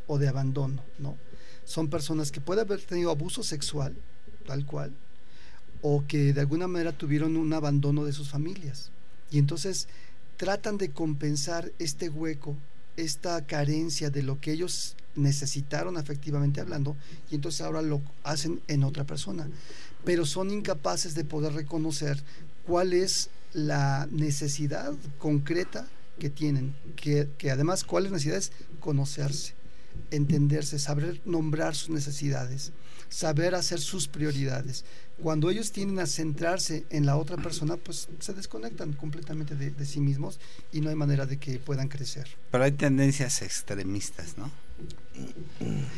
[0.06, 1.16] o de abandono, ¿no?
[1.64, 3.96] Son personas que pueden haber tenido abuso sexual,
[4.46, 4.92] tal cual,
[5.82, 8.92] o que de alguna manera tuvieron un abandono de sus familias.
[9.30, 9.88] Y entonces
[10.36, 12.56] tratan de compensar este hueco
[12.96, 16.96] esta carencia de lo que ellos necesitaron afectivamente hablando
[17.30, 19.48] y entonces ahora lo hacen en otra persona.
[20.04, 22.22] Pero son incapaces de poder reconocer
[22.66, 25.87] cuál es la necesidad concreta
[26.18, 29.54] que tienen, que, que además cuál es necesidad es conocerse,
[30.11, 32.72] entenderse, saber nombrar sus necesidades,
[33.09, 34.85] saber hacer sus prioridades.
[35.22, 40.00] Cuando ellos tienden a centrarse en la otra persona, pues se desconectan completamente de, sí
[40.00, 40.38] mismos
[40.72, 42.28] y no hay manera de que puedan crecer.
[42.50, 44.50] Pero hay tendencias extremistas, ¿no?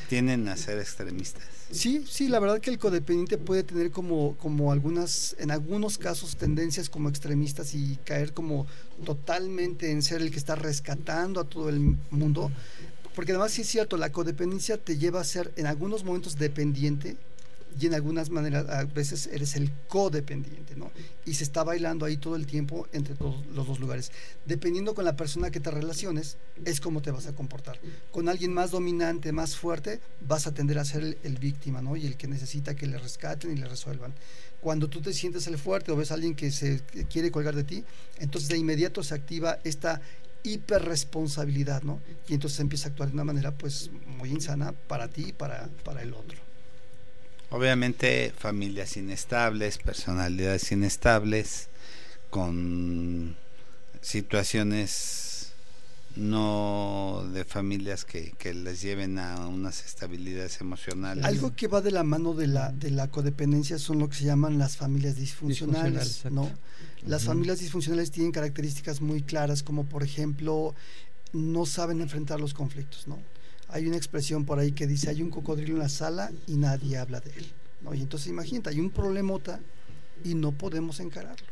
[0.08, 1.42] Tienen a ser extremistas.
[1.70, 6.36] Sí, sí, la verdad que el codependiente puede tener como, como algunas, en algunos casos,
[6.36, 8.66] tendencias como extremistas y caer como
[9.04, 12.50] totalmente en ser el que está rescatando a todo el mundo.
[13.18, 17.16] Porque además sí es cierto, la codependencia te lleva a ser en algunos momentos dependiente
[17.76, 20.92] y en algunas maneras a veces eres el codependiente, ¿no?
[21.26, 24.12] Y se está bailando ahí todo el tiempo entre todos los dos lugares.
[24.46, 27.80] Dependiendo con la persona que te relaciones, es cómo te vas a comportar.
[28.12, 31.96] Con alguien más dominante, más fuerte, vas a tender a ser el, víctima, ¿no?
[31.96, 34.14] Y el que necesita que le rescaten y le resuelvan.
[34.60, 37.64] Cuando tú te sientes el fuerte o ves a alguien que se quiere colgar de
[37.64, 37.84] ti,
[38.18, 40.00] entonces de inmediato se activa esta
[40.42, 42.00] hiperresponsabilidad, ¿no?
[42.28, 45.68] Y entonces empieza a actuar de una manera pues muy insana para ti y para,
[45.84, 46.38] para el otro.
[47.50, 51.68] Obviamente familias inestables, personalidades inestables,
[52.30, 53.36] con
[54.02, 55.52] situaciones
[56.16, 61.24] no de familias que, que, les lleven a unas estabilidades emocionales.
[61.24, 64.24] Algo que va de la mano de la, de la codependencia son lo que se
[64.24, 66.50] llaman las familias disfuncionales, ¿no?
[67.06, 70.74] Las familias disfuncionales tienen características muy claras, como por ejemplo,
[71.32, 73.18] no saben enfrentar los conflictos, ¿no?
[73.68, 76.96] Hay una expresión por ahí que dice, hay un cocodrilo en la sala y nadie
[76.96, 77.46] habla de él,
[77.82, 77.94] ¿no?
[77.94, 79.60] Y entonces imagínate, hay un problemota
[80.24, 81.46] y no podemos encararlo.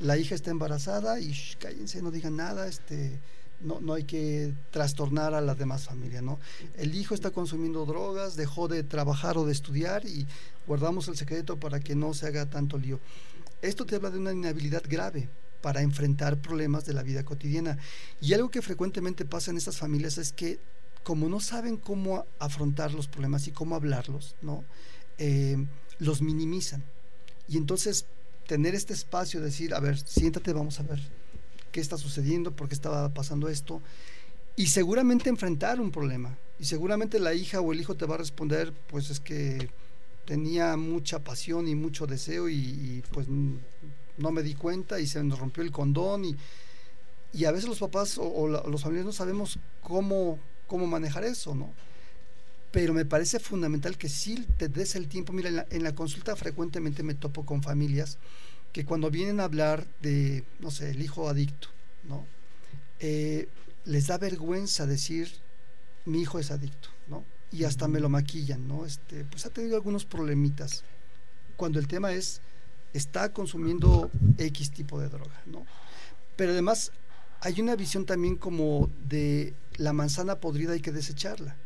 [0.00, 3.20] La hija está embarazada y cállense, no digan nada, este
[3.60, 6.38] no, no hay que trastornar a las demás familias, ¿no?
[6.76, 10.26] El hijo está consumiendo drogas, dejó de trabajar o de estudiar y
[10.66, 13.00] guardamos el secreto para que no se haga tanto lío.
[13.62, 15.28] Esto te habla de una inhabilidad grave
[15.60, 17.78] para enfrentar problemas de la vida cotidiana.
[18.20, 20.60] Y algo que frecuentemente pasa en estas familias es que
[21.02, 24.64] como no saben cómo afrontar los problemas y cómo hablarlos, ¿no?
[25.16, 25.56] Eh,
[25.98, 26.84] los minimizan.
[27.48, 28.06] Y entonces
[28.46, 31.00] tener este espacio, decir, a ver, siéntate, vamos a ver
[31.72, 33.82] qué está sucediendo, por qué estaba pasando esto,
[34.56, 36.36] y seguramente enfrentar un problema.
[36.58, 39.70] Y seguramente la hija o el hijo te va a responder, pues es que
[40.28, 45.38] tenía mucha pasión y mucho deseo y, pues no me di cuenta y se nos
[45.38, 46.36] rompió el condón y,
[47.32, 51.72] y a veces los papás o, los familiares no sabemos cómo, cómo manejar eso, ¿no?
[52.72, 55.32] Pero me parece fundamental que sí te des el tiempo.
[55.32, 58.18] Mira, en la, consulta frecuentemente me topo con familias
[58.74, 61.68] que cuando vienen a hablar de, no sé, el hijo adicto,
[62.04, 62.26] ¿no?
[63.00, 63.48] Eh,
[63.86, 65.32] les da vergüenza decir,
[66.04, 67.24] mi hijo es adicto, ¿no?
[67.50, 68.84] Y hasta me lo maquillan, ¿no?
[68.84, 70.84] Este, pues ha tenido algunos problemitas.
[71.56, 72.40] Cuando el tema es,
[72.92, 75.66] está consumiendo X tipo de droga, ¿no?
[76.36, 76.92] Pero además
[77.40, 81.56] hay una visión también como de la manzana podrida hay que desecharla.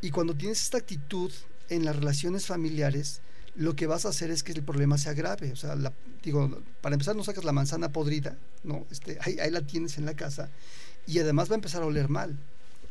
[0.00, 1.32] Y cuando tienes esta actitud
[1.68, 3.20] en las relaciones familiares,
[3.54, 5.52] lo que vas a hacer es que el problema se agrave.
[5.52, 5.76] O sea,
[6.22, 8.86] digo, para empezar no sacas la manzana podrida, ¿no?
[8.90, 10.50] Este, ahí, ahí la tienes en la casa
[11.06, 12.38] y además va a empezar a oler mal.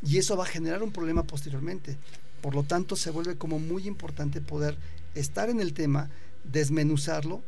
[0.03, 1.97] Y eso va a generar un problema posteriormente.
[2.41, 4.77] Por lo tanto, se vuelve como muy importante poder
[5.15, 6.09] estar en el tema,
[6.43, 7.41] desmenuzarlo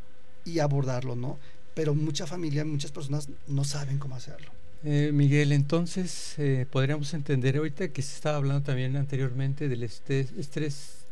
[0.44, 1.38] y abordarlo, ¿no?
[1.74, 4.50] Pero mucha familia, muchas personas no saben cómo hacerlo.
[4.82, 10.32] Eh, Miguel, entonces eh, podríamos entender ahorita que se estaba hablando también anteriormente del estrés,
[10.38, 11.04] estrés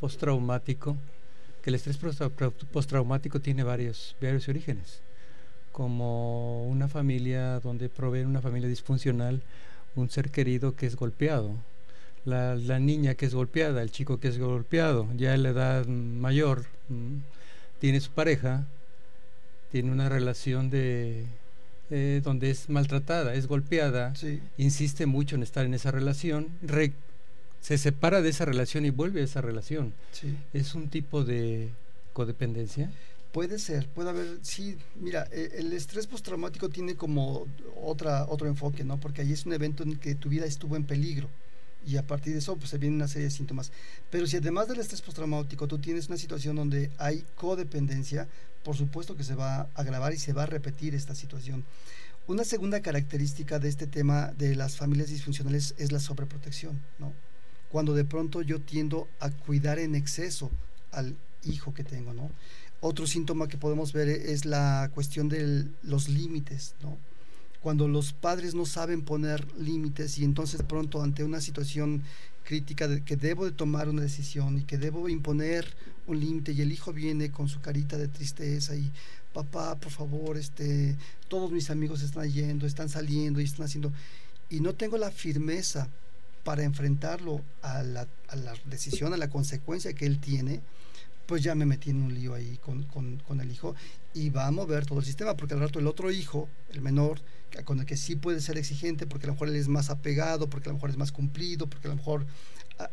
[0.00, 0.96] postraumático,
[1.62, 1.98] que el estrés
[2.72, 5.00] postraumático tiene varios, varios orígenes,
[5.70, 9.40] como una familia donde provee una familia disfuncional,
[9.96, 11.54] un ser querido que es golpeado,
[12.24, 15.86] la, la, niña que es golpeada, el chico que es golpeado, ya en la edad
[15.86, 16.64] mayor,
[17.80, 18.66] tiene su pareja,
[19.70, 21.24] tiene una relación de
[21.90, 24.14] eh, donde es maltratada, es golpeada,
[24.56, 26.48] insiste mucho en estar en esa relación,
[27.60, 29.92] se separa de esa relación y vuelve a esa relación.
[30.54, 31.68] ¿Es un tipo de
[32.14, 32.90] codependencia?
[33.32, 37.46] Puede ser, puede haber, sí, mira, e, el estrés postraumático tiene como
[37.82, 39.00] otra, otro enfoque, ¿no?
[39.00, 41.30] Porque ahí es un evento en que tu vida estuvo en peligro
[41.86, 43.72] y a partir de eso pues se vienen una serie de síntomas.
[44.10, 48.28] Pero si además del estrés postraumático tú tienes una situación donde hay codependencia,
[48.62, 51.64] por supuesto que se va a agravar y se va a repetir esta situación.
[52.28, 57.12] Una segunda característica de este tema de las familias disfuncionales es la sobreprotección, ¿no?
[57.68, 60.50] Cuando de pronto yo tiendo a cuidar en exceso
[60.92, 62.30] al hijo que tengo, ¿no?
[62.84, 66.98] Otro síntoma que podemos ver es la cuestión de los límites, ¿no?
[67.60, 72.02] Cuando los padres no saben poner límites y entonces pronto ante una situación
[72.42, 75.72] crítica de que debo de tomar una decisión y que debo imponer
[76.08, 78.90] un límite y el hijo viene con su carita de tristeza y
[79.32, 80.96] papá, por favor, este,
[81.28, 83.92] todos mis amigos están yendo, están saliendo y están haciendo
[84.50, 85.88] y no tengo la firmeza
[86.42, 90.60] para enfrentarlo a la, a la decisión, a la consecuencia que él tiene,
[91.26, 93.74] pues ya me metí en un lío ahí con, con, con, el hijo
[94.14, 97.20] y va a mover todo el sistema, porque al rato el otro hijo, el menor,
[97.64, 100.48] con el que sí puede ser exigente, porque a lo mejor él es más apegado,
[100.48, 102.26] porque a lo mejor es más cumplido, porque a lo mejor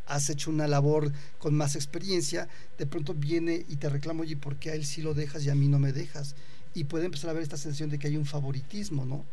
[0.05, 4.57] has hecho una labor con más experiencia, de pronto viene y te reclama, oye, ¿por
[4.57, 6.35] qué a él sí lo dejas y a mí no me dejas?
[6.73, 9.25] Y puede empezar a ver esta sensación de que hay un favoritismo, ¿no?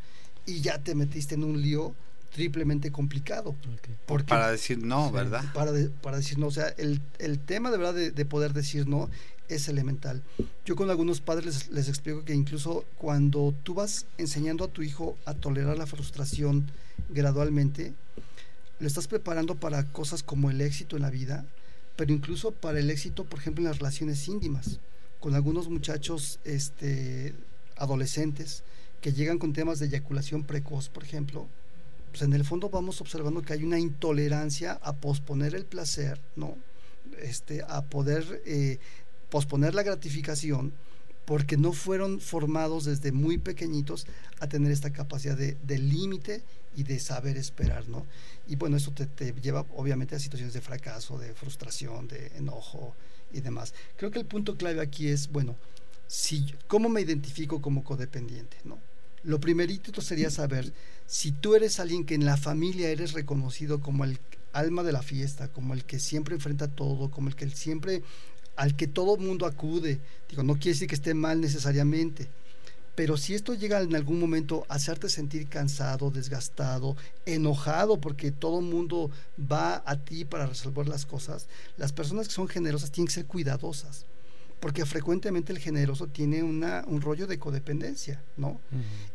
[0.46, 1.94] Y ya te metiste en un lío
[2.36, 3.56] triplemente complicado.
[4.04, 5.42] Porque, para decir no, ¿verdad?
[5.54, 5.72] Para,
[6.02, 9.08] para decir no, o sea, el, el tema de verdad de, de, poder decir no
[9.48, 10.22] es elemental.
[10.66, 14.82] Yo con algunos padres les, les, explico que incluso cuando tú vas enseñando a tu
[14.82, 16.70] hijo a tolerar la frustración
[17.08, 17.94] gradualmente,
[18.80, 21.46] lo estás preparando para cosas como el éxito en la vida,
[21.96, 24.78] pero incluso para el éxito, por ejemplo, en las relaciones íntimas,
[25.20, 27.34] con algunos muchachos este,
[27.76, 28.62] adolescentes
[29.00, 31.48] que llegan con temas de eyaculación precoz, por ejemplo,
[32.16, 36.56] pues en el fondo vamos observando que hay una intolerancia a posponer el placer, ¿no?
[37.20, 38.78] Este, a poder eh,
[39.28, 40.72] posponer la gratificación
[41.26, 44.06] porque no fueron formados desde muy pequeñitos
[44.40, 46.42] a tener esta capacidad de, de límite
[46.74, 48.06] y de saber esperar, ¿no?
[48.46, 52.94] Y bueno, eso te, te, lleva obviamente a situaciones de fracaso, de frustración, de enojo
[53.30, 53.74] y demás.
[53.98, 55.54] Creo que el punto clave aquí es, bueno,
[56.06, 58.78] si, ¿cómo me identifico como codependiente, ¿no?
[59.26, 60.72] Lo primerito sería saber
[61.04, 64.20] si tú eres alguien que en la familia eres reconocido como el
[64.52, 68.04] alma de la fiesta, como el que siempre enfrenta todo, como el que siempre
[68.54, 69.98] al que todo mundo acude.
[70.30, 72.28] Digo, no quiere decir que esté mal necesariamente,
[72.94, 76.96] pero si esto llega en algún momento a hacerte sentir cansado, desgastado,
[77.26, 79.10] enojado, porque todo mundo
[79.40, 83.26] va a ti para resolver las cosas, las personas que son generosas tienen que ser
[83.26, 84.06] cuidadosas,
[84.60, 88.60] porque frecuentemente el generoso tiene una, un rollo de codependencia, ¿no?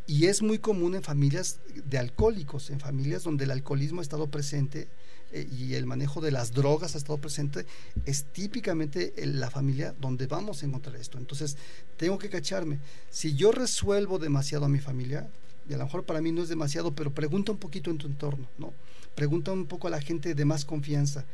[0.06, 4.28] Y es muy común en familias de alcohólicos, en familias donde el alcoholismo ha estado
[4.28, 4.88] presente
[5.32, 7.66] eh, y el manejo de las drogas ha estado presente,
[8.04, 11.18] es típicamente en la familia donde vamos a encontrar esto.
[11.18, 11.56] Entonces,
[11.96, 12.78] tengo que cacharme.
[13.10, 15.28] Si yo resuelvo demasiado a mi familia,
[15.68, 18.06] y a lo mejor para mí no es demasiado, pero pregunta un poquito en tu
[18.06, 18.74] entorno, ¿no?
[19.14, 21.24] Pregunta un poco a la gente de más confianza.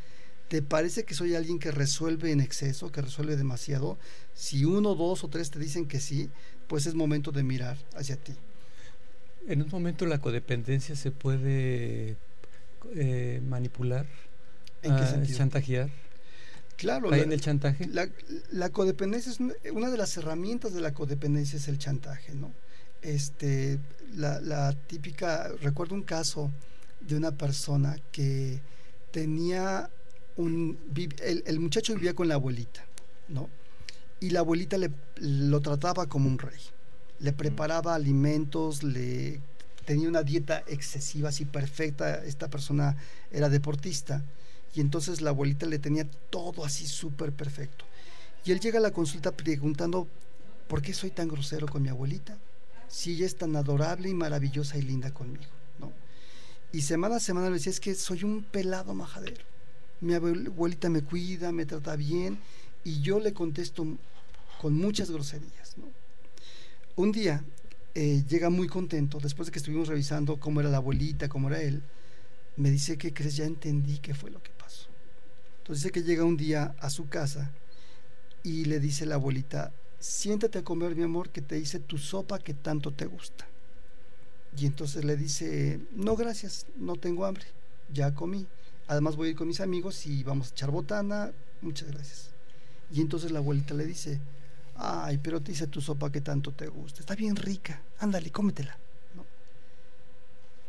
[0.48, 3.98] ¿Te parece que soy alguien que resuelve en exceso, que resuelve demasiado?
[4.34, 6.30] Si uno, dos o tres te dicen que sí,
[6.68, 8.32] pues es momento de mirar hacia ti.
[9.46, 12.16] En un momento la codependencia se puede
[12.94, 14.06] eh, manipular,
[14.82, 15.38] ¿En qué ah, sentido?
[15.38, 15.90] chantajear.
[16.76, 17.86] Claro, ¿Hay la, en el chantaje?
[17.86, 18.08] la-
[18.52, 22.52] la codependencia es una, una de las herramientas de la codependencia es el chantaje, ¿no?
[23.02, 23.78] Este,
[24.14, 26.50] la, la típica, recuerdo un caso
[27.00, 28.60] de una persona que
[29.10, 29.90] tenía
[30.38, 32.84] el muchacho vivía con la abuelita,
[33.28, 33.48] ¿no?
[34.20, 36.60] Y la abuelita le, lo trataba como un rey.
[37.20, 39.40] Le preparaba alimentos, le
[39.84, 42.24] tenía una dieta excesiva, así perfecta.
[42.24, 42.96] Esta persona
[43.30, 44.24] era deportista
[44.74, 47.84] y entonces la abuelita le tenía todo así súper perfecto.
[48.44, 50.08] Y él llega a la consulta preguntando,
[50.68, 52.36] ¿por qué soy tan grosero con mi abuelita?
[52.88, 55.92] Si ella es tan adorable y maravillosa y linda conmigo, ¿no?
[56.72, 59.42] Y semana a semana le decía, es que soy un pelado majadero.
[60.00, 62.38] Mi abue- abuelita me cuida, me trata bien,
[62.84, 63.86] y yo le contesto
[64.60, 65.74] con muchas groserías.
[66.96, 67.44] Un día
[67.94, 71.60] eh, llega muy contento, después de que estuvimos revisando cómo era la abuelita, cómo era
[71.62, 71.82] él,
[72.56, 73.36] me dice, ¿qué crees?
[73.36, 74.88] Ya entendí qué fue lo que pasó.
[75.58, 77.52] Entonces dice que llega un día a su casa
[78.42, 82.38] y le dice la abuelita, siéntate a comer, mi amor, que te hice tu sopa
[82.38, 83.46] que tanto te gusta.
[84.56, 87.44] Y entonces le dice, no, gracias, no tengo hambre,
[87.92, 88.46] ya comí.
[88.88, 91.30] Además voy a ir con mis amigos y vamos a echar botana,
[91.60, 92.30] muchas gracias.
[92.90, 94.18] Y entonces la abuelita le dice,
[94.76, 98.78] ay, pero te hice tu sopa que tanto te gusta, está bien rica, ándale, cómetela.
[99.14, 99.24] ¿no?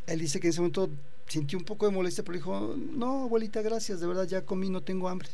[0.07, 0.89] Él dice que en ese momento
[1.27, 4.81] sintió un poco de molestia, pero dijo, no, abuelita, gracias, de verdad ya comí, no
[4.81, 5.29] tengo hambre.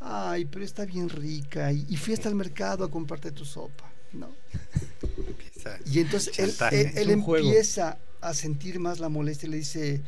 [0.00, 3.90] Ay, pero está bien rica, y, y fui hasta el mercado a comprarte tu sopa,
[4.12, 4.28] ¿no?
[5.86, 6.50] Y entonces él,
[6.96, 7.10] él-
[7.44, 10.02] empieza a sentir más la molestia y le dice,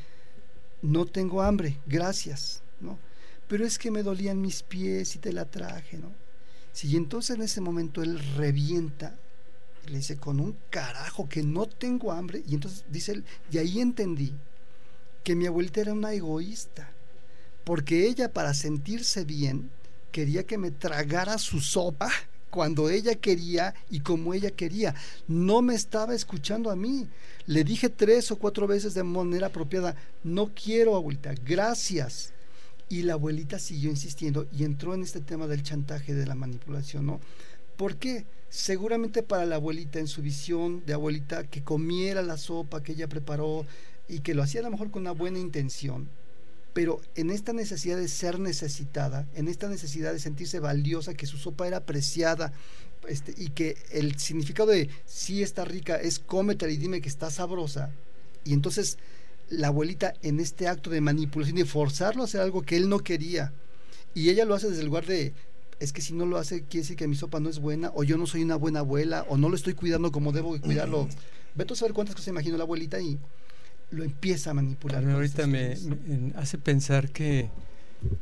[0.85, 2.99] no tengo hambre, gracias, ¿no?
[3.49, 6.13] Pero es que me dolían mis pies y te la traje, ¿no?
[6.73, 9.17] Sí, y entonces en ese momento él revienta,
[9.87, 12.43] le dice, con un carajo, que no tengo hambre.
[12.47, 14.35] Y entonces dice él, y ahí entendí
[15.23, 16.93] que mi abuelita era una egoísta,
[17.65, 19.71] porque ella para sentirse bien
[20.13, 22.11] quería que me tragara su sopa
[22.55, 24.95] cuando ella quería y como ella quería.
[25.27, 27.09] No me estaba escuchando a mí.
[27.47, 32.33] Le dije tres o cuatro veces de manera apropiada, no quiero abuelita, gracias.
[32.89, 37.07] Y la abuelita siguió insistiendo y entró en este tema del chantaje, de la manipulación,
[37.07, 37.21] ¿no?
[37.77, 38.25] ¿Por qué?
[38.51, 43.09] Seguramente para la abuelita, en su visión de abuelita, que comiera la sopa que ella
[43.09, 43.67] preparó
[44.09, 46.09] y que lo hacía a lo mejor con una buena intención,
[46.75, 51.39] pero en esta necesidad de ser necesitada, en esta necesidad de sentirse valiosa, que su
[51.39, 52.53] sopa era apreciada,
[53.09, 57.31] este, y que el significado de sí está rica es cómetela y dime que está
[57.31, 57.93] sabrosa,
[58.45, 58.99] y entonces
[59.49, 62.99] la abuelita en este acto de manipulación, de forzarlo a hacer algo que él no
[62.99, 63.53] quería,
[64.13, 65.33] y ella lo hace desde el lugar de,
[65.79, 68.03] es que si no lo hace, quiere decir que mi sopa no es buena, o
[68.03, 71.09] yo no soy una buena abuela, o no lo estoy cuidando como debo de cuidarlo.
[71.55, 73.17] Vete a saber cuántas cosas imagino la abuelita y
[73.91, 75.03] lo empieza a manipular.
[75.03, 75.77] Con ahorita me,
[76.37, 77.49] hace pensar que,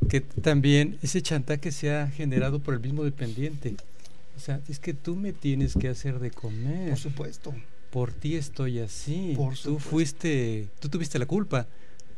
[0.09, 3.75] que también ese chantaje se ha generado por el mismo dependiente.
[4.35, 6.89] O sea, es que tú me tienes que hacer de comer.
[6.89, 7.53] Por supuesto.
[7.91, 9.33] Por ti estoy así.
[9.35, 11.67] Por tú fuiste, tú tuviste la culpa.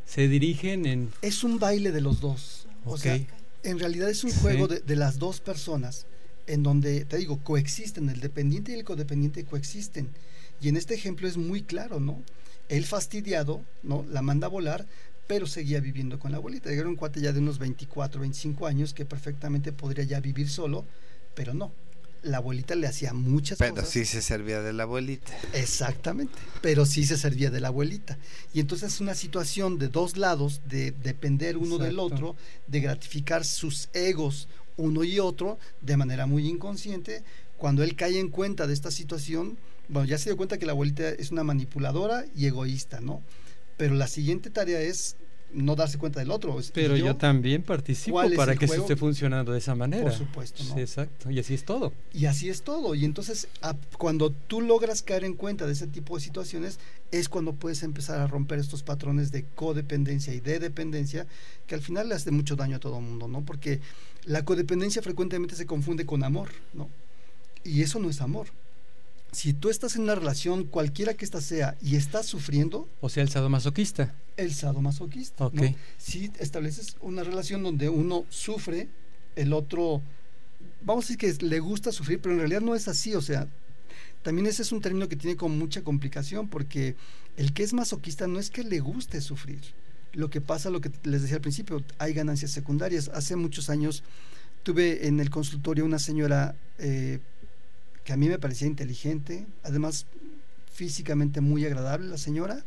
[0.05, 2.67] Se dirigen en, Es un baile de los dos.
[2.85, 3.19] O ok, sea,
[3.63, 4.39] en realidad es un Sí.
[4.41, 6.05] juego de, de las dos personas
[6.47, 10.07] en donde, te digo, coexisten, el dependiente y el codependiente coexisten.
[10.61, 12.21] Y en este ejemplo es muy claro, ¿no?
[12.69, 14.05] Él fastidiado, ¿no?
[14.09, 14.85] La manda a volar,
[15.27, 16.71] pero seguía viviendo con la abuelita.
[16.71, 20.85] Era un cuate ya de unos 24, 25 años que perfectamente podría ya vivir solo,
[21.33, 21.71] pero no.
[22.23, 23.89] La abuelita le hacía muchas Pero cosas.
[23.89, 25.31] sí se servía de la abuelita.
[25.53, 28.17] Exactamente, pero sí se servía de la abuelita.
[28.51, 32.35] Y entonces es una situación de dos lados, de depender uno del otro,
[32.65, 34.47] de gratificar sus egos
[34.77, 37.23] uno y otro de manera muy inconsciente.
[37.57, 39.57] Cuando él cae en cuenta de esta situación,
[39.89, 43.21] bueno, ya se dio cuenta que la abuelita es una manipuladora y egoísta, ¿no?
[43.77, 45.17] Pero la siguiente tarea es
[45.53, 46.57] no darse cuenta del otro.
[46.73, 50.03] Pero yo, también participo para que eso esté funcionando de esa manera.
[50.03, 50.73] Por supuesto, ¿no?
[50.73, 51.31] Sí, exacto.
[51.31, 51.93] Y así es todo.
[52.13, 52.93] Y así es todo.
[52.93, 53.47] Y entonces,
[53.97, 56.79] cuando tú logras caer en cuenta de ese tipo de situaciones,
[57.11, 61.25] es cuando puedes empezar a romper estos patrones de codependencia y de dependencia,
[61.67, 63.45] que al final le hace mucho daño a todo el mundo, ¿no?
[63.45, 63.79] Porque
[64.25, 66.89] la codependencia frecuentemente se confunde con amor, ¿no?
[67.63, 68.47] Y eso no es amor
[69.35, 72.87] si tú estás en una relación, cualquiera que ésta sea, y estás sufriendo.
[73.01, 74.15] O sea, el sadomasoquista.
[74.37, 75.47] El sadomasoquista.
[75.47, 75.61] Ok.
[75.97, 78.87] Si estableces una relación donde uno sufre,
[79.35, 80.01] el otro.
[80.83, 83.13] Vamos a decir que le gusta sufrir, pero en realidad no es así.
[83.13, 83.49] O sea,
[84.23, 86.95] también ese es un término que tiene con mucha complicación, porque
[87.35, 89.59] el que es masoquista no es que le guste sufrir.
[90.13, 93.11] Lo que pasa, lo que les decía al principio, hay ganancias secundarias.
[93.13, 94.01] Hace muchos años
[94.63, 96.55] tuve en el consultorio una señora.
[96.79, 97.19] Eh,
[98.05, 100.05] que a mí me parecía inteligente, además
[100.71, 102.63] físicamente muy agradable la señora,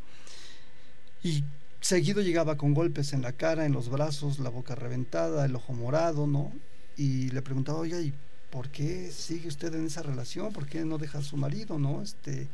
[1.22, 1.44] y
[1.80, 5.72] seguido llegaba con golpes en la cara, en los brazos, la boca reventada, el ojo
[5.72, 6.52] morado, ¿no?
[6.96, 8.12] Y le preguntaba, oye, ¿y
[8.50, 10.52] por qué sigue usted en esa relación?
[10.52, 12.02] ¿Por qué no deja a su marido, no?
[12.02, 12.48] Este,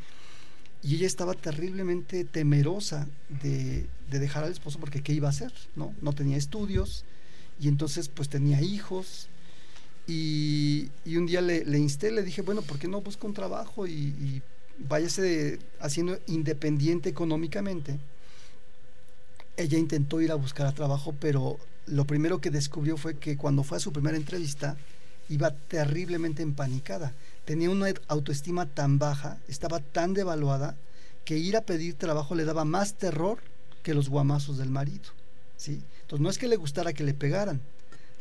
[0.82, 3.09] y ella estaba terriblemente temerosa
[3.43, 5.95] de, de, dejar al esposo porque qué iba a hacer, ¿no?
[6.03, 7.07] No tenía estudios
[7.59, 9.28] y entonces pues tenía hijos
[10.07, 14.42] y, un día le, insté, le dije, bueno, ¿por qué no busca un trabajo y,
[14.76, 17.98] váyase haciendo independiente económicamente?
[19.57, 23.78] Ella intentó ir a buscar trabajo, pero lo primero que descubrió fue que cuando fue
[23.78, 24.76] a su primera entrevista
[25.28, 27.12] iba terriblemente empanicada.
[27.44, 30.76] Tenía una autoestima tan baja, estaba tan devaluada,
[31.24, 33.38] que ir a pedir trabajo le daba más terror
[33.82, 35.11] que los guamazos del marido.
[35.57, 35.80] ¿sí?
[36.02, 37.61] Entonces no es que le gustara que le pegaran,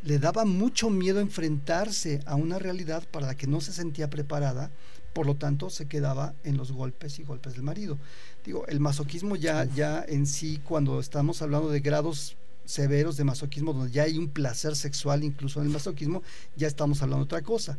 [0.04, 4.72] le daba mucho miedo enfrentarse a una realidad para la que no se sentía preparada,
[5.14, 7.97] por lo tanto se quedaba en los golpes y golpes del marido.
[8.43, 12.36] Digo, el masoquismo ya, ya en sí, cuando estamos hablando de grados
[12.66, 16.24] severos de masoquismo, donde ya hay un placer sexual incluso en el masoquismo,
[16.56, 17.78] ya estamos hablando de otra cosa.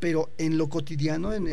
[0.00, 1.46] Pero en lo cotidiano, en,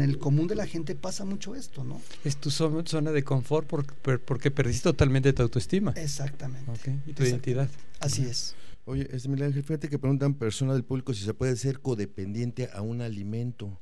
[0.00, 2.00] el común de la gente pasa mucho esto, ¿no?
[2.24, 5.90] Es tu zona de confort porque, perdiste totalmente tu autoestima.
[5.96, 7.00] Exactamente.
[7.06, 7.68] Y tu identidad.
[7.98, 8.54] Así es.
[8.88, 12.70] Oye, es Miguel Ángel, fíjate que preguntan personas del público si se puede ser codependiente
[12.72, 13.78] a un alimento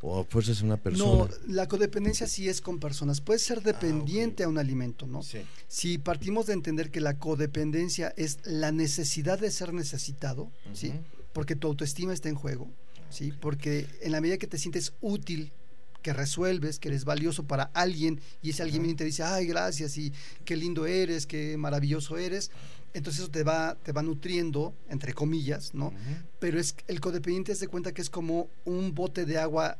[0.00, 1.28] o a fuerzas a una persona.
[1.28, 3.20] No, la codependencia sí es con personas.
[3.20, 5.22] Puede ser dependiente ah, a un alimento, ¿no?
[5.22, 5.40] Sí.
[5.68, 10.94] Si partimos de entender que la codependencia es la necesidad de ser necesitado, ¿sí?
[11.34, 12.70] Porque tu autoestima está en juego,
[13.10, 13.34] ¿sí?
[13.42, 15.52] Porque en la medida que te sientes útil
[16.00, 19.46] que resuelves, que eres valioso para alguien y ese alguien viene y te dice, ay,
[19.46, 20.12] gracias y
[20.44, 22.50] qué lindo eres, qué maravilloso eres,
[22.92, 25.92] entonces eso te va, te va nutriendo, entre comillas, ¿no?
[26.38, 29.78] Pero es el codependiente se cuenta que es como un bote de agua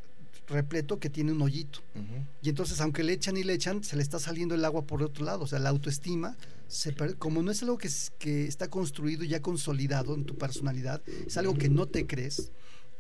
[0.51, 1.81] repleto que tiene un hoyito.
[2.43, 5.03] Y entonces, aunque le echan y le echan, se le está saliendo el agua por
[5.03, 5.45] otro lado.
[5.45, 6.37] O sea, la autoestima,
[6.69, 7.89] se como no es algo que,
[8.19, 12.51] que está construido ya consolidado en tu personalidad, es algo que no te crees,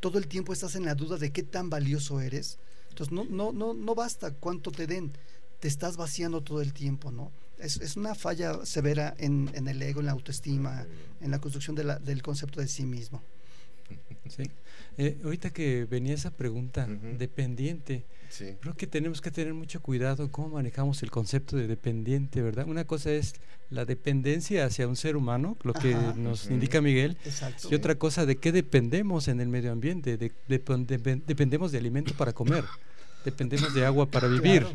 [0.00, 2.58] todo el tiempo estás en la duda de qué tan valioso eres.
[2.88, 5.12] Entonces, no, no, no, no basta cuánto te den,
[5.60, 7.30] te estás vaciando todo el tiempo, ¿no?
[7.60, 10.86] Es, una falla severa en, el ego, en la autoestima,
[11.20, 13.22] en la construcción del concepto de sí mismo.
[14.28, 14.44] Sí.
[14.98, 18.04] Eh, ahorita que venía esa pregunta, dependiente,
[18.60, 22.66] creo que tenemos que tener mucho cuidado cómo manejamos el concepto de dependiente, ¿verdad?
[22.68, 23.34] Una cosa es
[23.70, 27.16] la dependencia hacia un ser humano, lo que nos indica Miguel,
[27.70, 32.32] y otra cosa de qué dependemos en el medio ambiente, de, dependemos de alimento para
[32.32, 32.64] comer,
[33.24, 34.66] dependemos de agua para vivir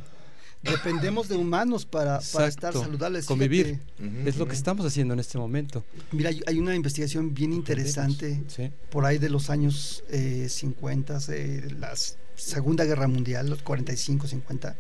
[0.66, 3.26] dependemos de humanos para, estar saludables.
[3.26, 3.80] Convivir.
[4.26, 5.84] Es lo que estamos haciendo en este momento.
[6.12, 8.44] Mira, hay, una investigación bien interesante
[8.90, 11.94] por ahí de los años 50, eh, la
[12.36, 14.76] Segunda Guerra Mundial, los 45, 50,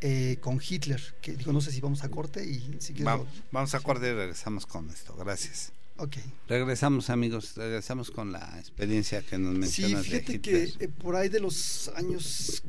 [0.00, 3.74] eh, con Hitler, que digo, no sé si vamos a corte y si vamos, vamos
[3.74, 5.14] a corte y regresamos con esto.
[5.16, 5.72] Gracias.
[5.98, 6.16] Ok.
[6.48, 11.28] Regresamos, amigos, regresamos con la experiencia que nos mencionas sí, fíjate que eh, por ahí
[11.28, 12.62] de los años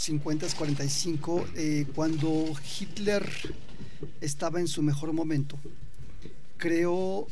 [0.00, 2.46] 50, 45, eh, cuando
[2.80, 3.22] Hitler
[4.22, 5.58] estaba en su mejor momento,
[6.56, 7.26] creó,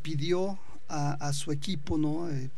[0.00, 0.58] pidió
[0.88, 2.30] a, su equipo, ¿no?
[2.30, 2.50] Eh,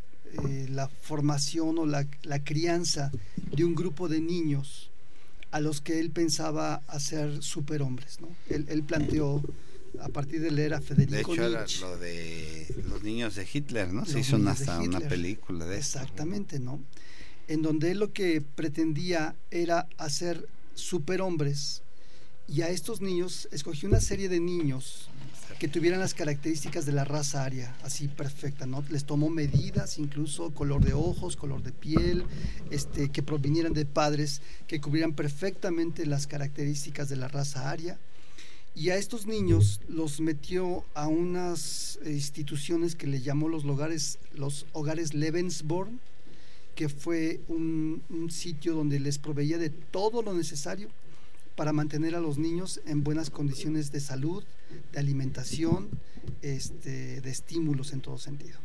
[0.49, 2.07] eh, la formación o la,
[2.45, 3.11] crianza
[3.57, 4.91] de un grupo de niños
[5.51, 8.21] a los que él pensaba hacer superhombres.
[8.21, 8.29] ¿no?
[8.49, 9.43] Él, planteó,
[10.01, 13.93] a partir de leer a Federico De hecho, era lo de los niños de Hitler,
[13.93, 14.05] ¿no?
[14.05, 16.81] Se hizo hasta una película de Exactamente, ¿no?
[17.49, 21.83] En donde él lo que pretendía era hacer superhombres
[22.49, 25.09] y a estos niños escogió una serie de niños
[25.59, 28.85] que tuvieran las características de la raza aria, así perfecta, ¿no?
[28.91, 32.25] Les tomó medidas, incluso color de ojos, color de piel,
[32.71, 37.99] este, que provinieran de padres que cubrieran perfectamente las características de la raza aria.
[38.75, 44.67] Y a estos niños los metió a unas instituciones que le llamó los hogares, los
[44.73, 45.99] hogares Lebensborn,
[46.77, 50.89] que fue un, sitio donde les proveía de todo lo necesario
[51.57, 54.45] para mantener a los niños en buenas condiciones de salud,
[54.93, 55.89] de alimentación,
[56.43, 58.59] este, de estímulos en todo sentido.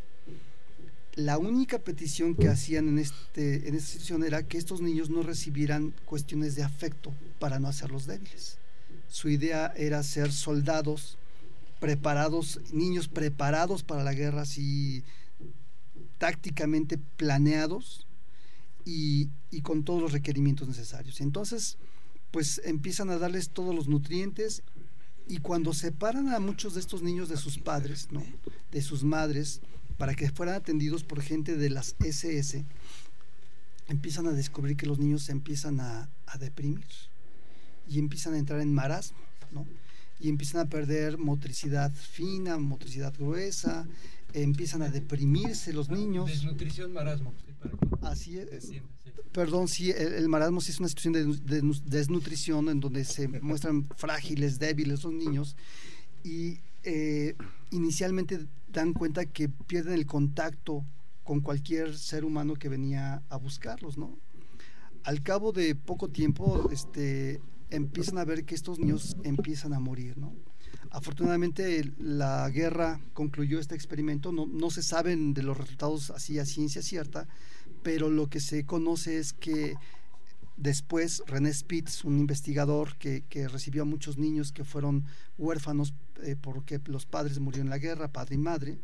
[1.15, 5.23] La única petición que hacían en, este, en esta institución era que estos niños no
[5.23, 8.57] recibieran cuestiones de afecto para no hacerlos débiles.
[9.09, 11.17] Su idea era ser soldados
[11.79, 15.03] preparados, niños preparados para la guerra, así
[16.21, 18.05] tácticamente planeados
[18.85, 19.29] y,
[19.63, 21.19] con todos los requerimientos necesarios.
[21.19, 21.79] Entonces,
[22.29, 24.61] pues empiezan a darles todos los nutrientes
[25.27, 28.23] y cuando separan a muchos de estos niños de sus padres, ¿no?
[28.71, 29.61] de sus madres,
[29.97, 32.65] para que fueran atendidos por gente de las SS,
[33.87, 36.85] empiezan a descubrir que los niños se empiezan a, a deprimir
[37.89, 39.17] y empiezan a entrar en marasmo,
[39.51, 39.65] ¿no?
[40.19, 43.87] y empiezan a perder motricidad fina, motricidad gruesa,
[44.33, 46.27] empiezan a deprimirse los niños.
[46.27, 47.33] Desnutrición, marasmo.
[48.01, 48.71] Así es.
[49.31, 54.59] Perdón, sí, el, marasmo sí es una situación de, desnutrición en donde se muestran frágiles,
[54.59, 55.55] débiles los niños
[56.23, 57.35] y eh,
[57.69, 60.85] inicialmente dan cuenta que pierden el contacto
[61.23, 64.17] con cualquier ser humano que venía a buscarlos, ¿no?
[65.03, 67.41] Al cabo de poco tiempo, este,
[67.71, 70.35] empiezan a ver que estos niños empiezan a morir, ¿no?
[70.91, 76.81] Afortunadamente la guerra concluyó este experimento, no, se saben de los resultados así a ciencia
[76.81, 77.27] cierta,
[77.81, 79.75] pero lo que se conoce es que
[80.57, 85.05] después René Spitz, un investigador que, recibió a muchos niños que fueron
[85.37, 85.93] huérfanos
[86.23, 88.77] eh, porque los padres murieron en la guerra, padre y madre,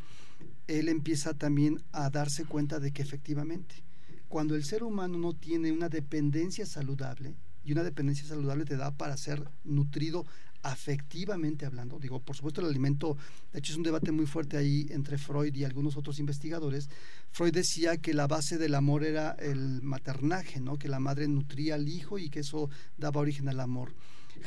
[0.66, 3.84] él empieza también a darse cuenta de que efectivamente,
[4.28, 7.34] cuando el ser humano no tiene una dependencia saludable,
[7.68, 10.24] y una dependencia saludable te da para ser nutrido
[10.62, 13.18] afectivamente hablando, digo, por supuesto el alimento,
[13.52, 16.88] de hecho es un debate muy fuerte ahí entre Freud y algunos otros investigadores.
[17.30, 20.78] Freud decía que la base del amor era el maternaje, ¿no?
[20.78, 23.92] que la madre nutría al hijo y que eso daba origen al amor.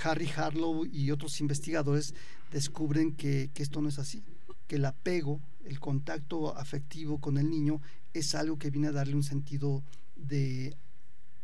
[0.03, 2.15] Harry Harlow y otros investigadores
[2.51, 4.23] descubren que, que esto no es así,
[4.65, 7.81] que el apego, el contacto afectivo con el niño
[8.15, 9.83] es algo que viene a darle un sentido
[10.15, 10.75] de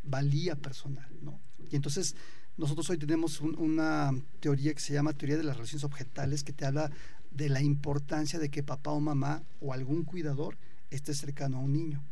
[0.04, 1.47] valía personal, ¿no?
[1.72, 2.16] Y entonces
[2.58, 6.66] nosotros hoy tenemos una teoría que se llama teoría de las relaciones objetales, que te
[6.66, 6.92] habla
[7.32, 10.58] de la importancia de que papá o mamá o algún cuidador
[10.90, 12.04] esté cercano a un niño,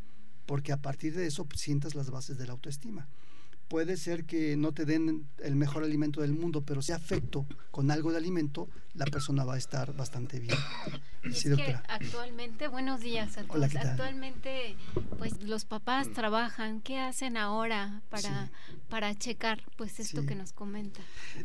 [0.46, 3.08] porque a partir de eso sientas las bases de la autoestima
[3.68, 7.92] puede ser que no te den el mejor alimento del mundo, pero si afecto con
[7.92, 10.56] algo de alimento, la persona va a estar bastante bien.
[11.24, 13.76] Es que actualmente, buenos días a todos.
[13.76, 14.76] actualmente,
[15.18, 16.82] pues los papás trabajan.
[16.82, 18.52] ¿Qué hacen ahora para,
[18.90, 21.02] para checar pues esto que nos comenta?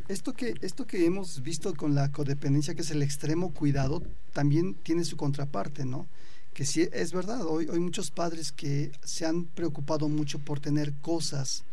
[0.08, 4.02] Esto que, esto que hemos visto con la codependencia, que es el extremo cuidado,
[4.34, 6.06] también tiene su contraparte, ¿no?
[6.52, 10.92] que sí es verdad, hoy, hay muchos padres que se han preocupado mucho por tener
[10.94, 11.64] cosas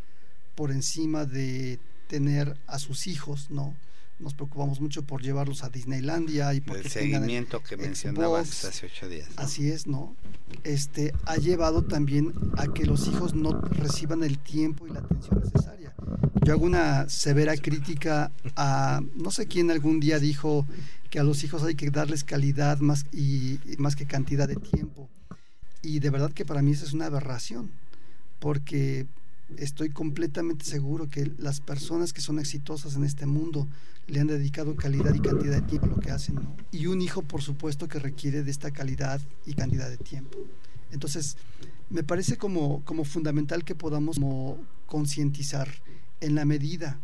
[0.57, 3.75] por encima de tener a sus hijos, ¿no?
[4.17, 9.07] Nos preocupamos mucho por llevarlos a Disneylandia y por el seguimiento que mencionabas hace ocho
[9.07, 9.29] días.
[9.35, 10.15] Así es, ¿no?
[10.63, 15.39] Este ha llevado también a que los hijos no reciban el tiempo y la atención
[15.43, 15.93] necesaria.
[16.43, 20.65] Yo hago una severa crítica a no sé quién algún día dijo
[21.11, 24.55] que a los hijos hay que darles calidad más y, y más que cantidad de
[24.55, 25.07] tiempo.
[25.83, 27.69] Y de verdad que para mí esa es una aberración,
[28.39, 29.05] porque
[29.55, 33.67] estoy completamente seguro que las personas que son exitosas en este mundo
[34.07, 36.39] le han dedicado calidad y cantidad de tiempo a lo que hacen.
[36.71, 40.37] Y un hijo, por supuesto, que requiere de esta calidad y cantidad de tiempo.
[40.91, 41.37] Entonces,
[41.89, 44.17] me parece como, como fundamental que podamos
[44.85, 45.69] concientizar
[46.21, 46.99] en la medida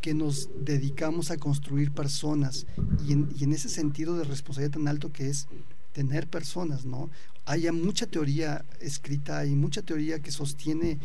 [0.00, 2.66] que nos dedicamos a construir personas
[3.06, 5.48] y en ese sentido de responsabilidad tan alto que es
[5.94, 7.08] tener personas, ¿no?
[7.46, 10.98] Hay mucha teoría escrita y mucha teoría que sostiene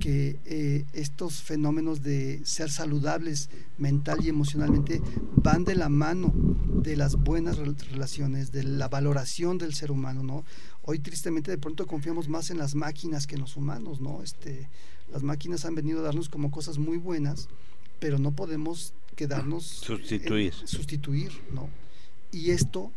[0.00, 5.00] que eh, estos fenómenos de ser saludables mental y emocionalmente
[5.36, 6.32] van de la mano
[6.82, 10.44] de las buenas relaciones, de la valoración del ser humano, ¿no?
[10.82, 14.22] Hoy tristemente de pronto confiamos más en las máquinas que en los humanos, ¿no?
[14.22, 14.68] Este,
[15.12, 17.48] las máquinas han venido a darnos como cosas muy buenas,
[18.00, 21.68] pero no podemos quedarnos sustituir, sustituir, ¿no?
[22.32, 22.90] Y esto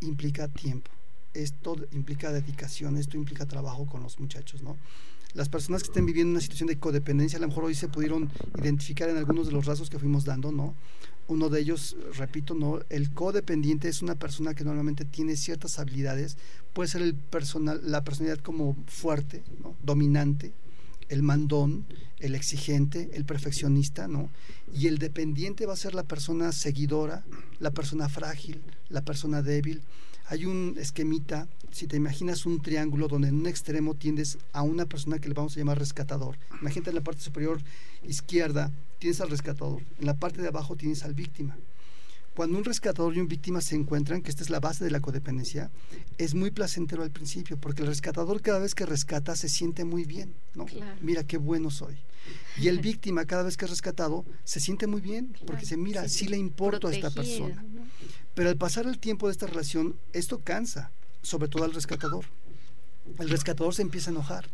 [0.00, 0.90] implica tiempo,
[1.34, 4.76] esto implica dedicación, esto implica trabajo con los muchachos, ¿no?
[5.34, 8.30] las personas que estén viviendo una situación de codependencia, a lo mejor hoy se pudieron
[8.58, 10.74] identificar en algunos de los rasgos que fuimos dando, ¿no?
[11.28, 12.80] Uno de ellos, repito, ¿no?
[12.88, 16.36] El codependiente es una persona que normalmente tiene ciertas habilidades,
[16.72, 19.42] puede ser el personal, la personalidad como fuerte,
[19.84, 20.52] dominante,
[21.08, 21.86] el mandón,
[22.18, 24.30] el exigente, el perfeccionista, ¿no?
[24.74, 27.24] Y el dependiente va a ser la persona seguidora,
[27.60, 29.82] la persona frágil, la persona débil.
[30.26, 34.86] Hay un esquemita, si te imaginas un triángulo donde en un extremo tiendes a una
[34.86, 36.36] persona que le vamos a llamar rescatador.
[36.60, 37.60] Imagínate en la parte superior
[38.06, 41.56] izquierda tienes al rescatador, en la parte de abajo tienes al víctima.
[42.40, 45.00] Cuando un rescatador y un víctima se encuentran, que esta es la base de la
[45.00, 45.70] codependencia,
[46.16, 50.04] es muy placentero al principio, porque el rescatador cada vez que rescata se siente muy
[50.04, 50.64] bien, ¿no?
[51.02, 51.98] Mira qué bueno soy.
[52.56, 56.08] Y el víctima cada vez que es rescatado se siente muy bien, porque se mira,
[56.08, 57.62] sí, le importo a esta persona.
[58.32, 62.24] Pero al pasar el tiempo de esta relación, esto cansa, sobre todo al rescatador
[63.18, 64.48] el rescatador se empieza a enojar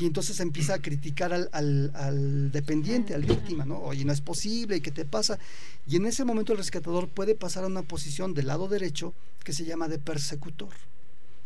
[0.00, 3.78] y entonces empieza a criticar al, dependiente, al víctima, ¿no?
[3.78, 5.38] Oye, no es posible, ¿qué te pasa?
[5.86, 9.14] Y en ese momento el rescatador puede pasar a una posición del lado derecho
[9.44, 10.74] que se llama de persecutor.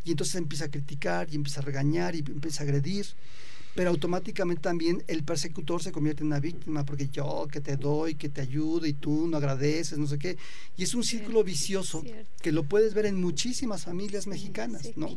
[0.05, 3.07] Y entonces empieza a criticar y empieza a regañar y empieza a agredir
[3.75, 8.14] pero automáticamente también el persecutor se convierte en una víctima, porque yo que te doy,
[8.14, 10.37] que te ayudo y tú no agradeces, no sé qué.
[10.77, 12.03] Y es un círculo vicioso
[12.43, 15.09] que lo puedes ver en muchísimas familias mexicanas, ¿no?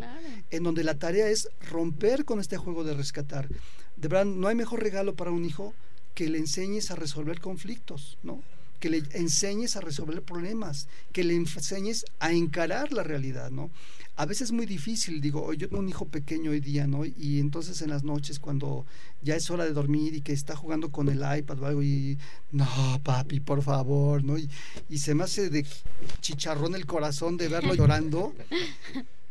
[0.50, 3.48] En donde la tarea es romper con este juego de rescatar.
[3.96, 5.74] De verdad, no hay mejor regalo para un hijo
[6.14, 8.42] que le enseñes a resolver conflictos, ¿no?
[8.82, 13.70] Que le enseñes a resolver problemas, que le enseñes a encarar la realidad, ¿no?
[14.18, 17.06] A veces es muy difícil, digo, yo tengo un hijo pequeño hoy día, ¿no?
[17.06, 18.86] Y entonces en las noches cuando
[19.22, 22.18] ya es hora de dormir y que está jugando con el iPad o y,
[22.52, 22.68] no,
[23.04, 24.38] papi, por favor, ¿no?
[24.38, 24.50] Y,
[24.90, 25.64] y se me hace de
[26.20, 28.34] chicharrón el corazón de verlo llorando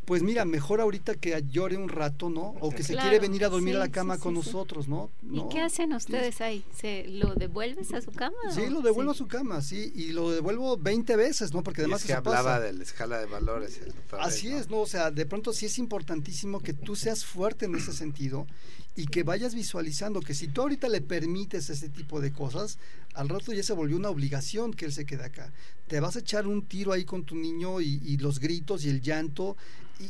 [0.05, 2.55] pues mira, mejor ahorita que llore un rato, ¿no?
[2.59, 5.11] O que se quiere venir a dormir a la cama con nosotros, ¿no?
[5.31, 6.63] ¿Y qué hacen ustedes ahí?
[6.75, 8.35] ¿Se lo devuelves a su cama?
[8.49, 11.63] Sí, lo devuelvo a su cama, sí, y lo devuelvo 20 veces, ¿no?
[11.63, 13.79] Porque además es que hablaba de la escala de valores.
[14.19, 14.79] Así es, ¿no?
[14.79, 18.47] O sea, de pronto sí es importantísimo que tú seas fuerte en ese sentido
[18.95, 22.77] y que vayas visualizando que si tú ahorita le permites ese tipo de cosas,
[23.13, 25.53] al rato ya se volvió una obligación que él se quede acá.
[25.87, 28.89] Te vas a echar un tiro ahí con tu niño y, y los gritos y
[28.89, 29.55] el llanto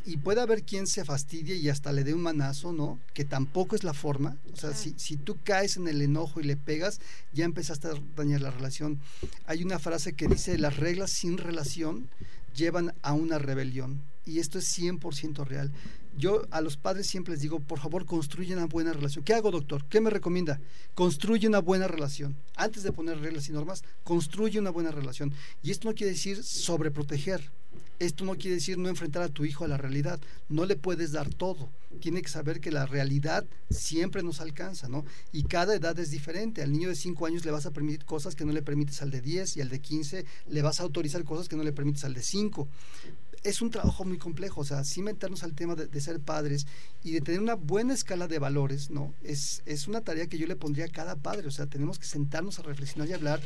[0.05, 2.99] y, puede haber quien se fastidie y hasta le dé un manazo, ¿no?
[3.13, 4.37] Que tampoco es la forma.
[4.53, 6.99] O sea, si, si tú caes en el enojo y le pegas,
[7.33, 8.99] ya empezaste a dañar la relación.
[9.45, 12.09] Hay una frase que dice, las reglas sin relación
[12.55, 14.01] llevan a una rebelión.
[14.25, 15.71] Y esto es 100% real.
[16.17, 19.23] Yo a los padres siempre les digo, por favor, construye una buena relación.
[19.23, 19.85] ¿Qué hago, doctor?
[19.85, 20.59] ¿Qué me recomienda?
[20.93, 22.35] Construye una buena relación.
[22.55, 25.33] Antes de poner reglas y normas, construye una buena relación.
[25.63, 27.51] Y esto no quiere decir sobreproteger
[28.01, 30.19] esto no quiere decir no enfrentar a tu hijo a la realidad.
[30.49, 31.69] No le puedes dar todo.
[31.99, 35.05] Tiene que saber que la realidad siempre nos alcanza, ¿no?
[35.31, 36.63] Y cada edad es diferente.
[36.63, 39.11] Al niño de 5 años le vas a permitir cosas que no le permites al
[39.11, 42.03] de 10 y al de 15 le vas a autorizar cosas que no le permites
[42.03, 42.67] al de 5
[43.43, 46.67] es un trabajo muy complejo, o sea, sí meternos al tema de, ser padres
[47.03, 49.15] y de tener una buena escala de valores, ¿no?
[49.23, 52.05] Es, es una tarea que yo le pondría a cada padre, o sea, tenemos que
[52.05, 53.41] sentarnos a reflexionar y hablar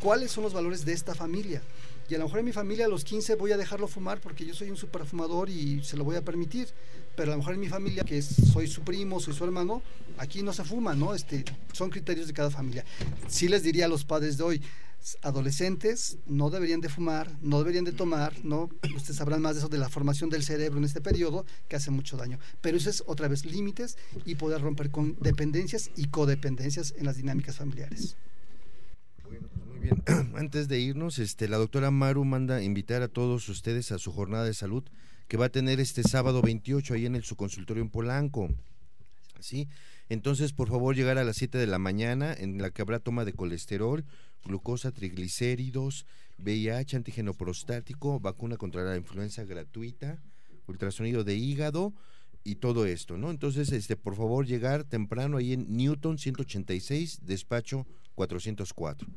[0.00, 1.62] cuáles son los valores de esta familia.
[2.08, 4.46] Y a lo mejor en mi familia a los 15 voy a dejarlo fumar porque
[4.46, 6.68] yo soy un superfumador y se lo voy a permitir.
[7.16, 9.82] Pero a lo mejor en mi familia, que soy su primo, soy su hermano,
[10.16, 11.14] aquí no se fuma, ¿no?
[11.14, 12.84] Este, son criterios de cada familia.
[13.26, 14.62] Sí les diría a los padres de hoy,
[15.22, 18.68] adolescentes no deberían de fumar, no deberían de tomar, ¿no?
[18.96, 21.90] Ustedes sabrán más de eso de la formación del cerebro en este periodo que hace
[21.90, 22.38] mucho daño.
[22.60, 27.16] Pero eso es otra vez límites y poder romper con dependencias y codependencias en las
[27.16, 28.16] dinámicas familiares.
[29.78, 30.02] Bien,
[30.36, 34.44] antes de irnos, este, la doctora Maru manda invitar a todos ustedes a su jornada
[34.44, 34.84] de salud
[35.28, 38.48] que va a tener este sábado 28 ahí en el, su consultorio en Polanco.
[39.40, 39.68] ¿Sí?
[40.08, 43.24] Entonces, por favor, llegar a las 7 de la mañana en la que habrá toma
[43.24, 44.04] de colesterol,
[44.44, 46.06] glucosa, triglicéridos,
[46.38, 50.18] VIH, antígeno prostático, vacuna contra la influenza gratuita,
[50.66, 51.92] ultrasonido de hígado
[52.42, 53.30] y todo esto, ¿no?
[53.30, 57.86] Entonces, este, por favor, llegar temprano ahí en Newton 186, despacho
[58.18, 59.08] 404.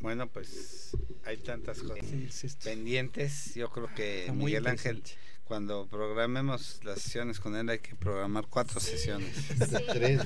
[0.00, 3.54] Bueno, pues hay tantas cosas pendientes.
[3.54, 5.02] Yo creo que Miguel Ángel,
[5.44, 9.36] cuando programemos las sesiones con él, hay que programar cuatro sesiones.
[9.92, 10.22] tres,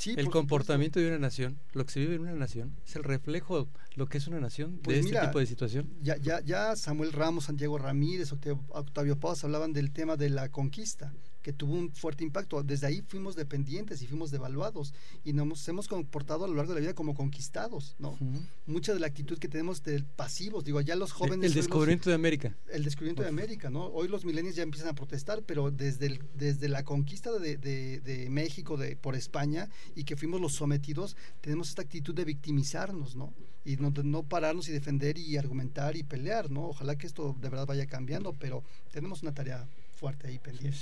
[0.05, 3.69] el comportamiento de una nación, lo que se vive en una nación, es el reflejo
[3.95, 5.89] lo que es una nación de pues este tipo de situación.
[6.01, 10.49] Ya, ya, ya Samuel Ramos, Santiago Ramírez, Octavio, Octavio Paz hablaban del tema de la
[10.49, 11.13] conquista
[11.45, 12.63] que tuvo un fuerte impacto.
[12.63, 16.79] Desde ahí fuimos dependientes y fuimos devaluados y nos hemos comportado a lo largo de
[16.79, 18.17] la vida como conquistados, ¿no?
[18.65, 21.51] Mucha de la actitud que tenemos de pasivos, digo, ya los jóvenes...
[21.51, 22.57] El descubrimiento de América.
[22.71, 23.85] El descubrimiento de América, ¿no?
[23.85, 28.75] Hoy los milenios ya empiezan a protestar, pero desde, desde la conquista de, de, México
[28.75, 33.35] de, por España y que fuimos los sometidos, tenemos esta actitud de victimizarnos, ¿no?
[33.63, 36.69] Y no, no pararnos y defender y argumentar y pelear, ¿no?
[36.69, 40.79] Ojalá que esto de verdad vaya cambiando, pero tenemos una tarea fuerte ahí pendiente.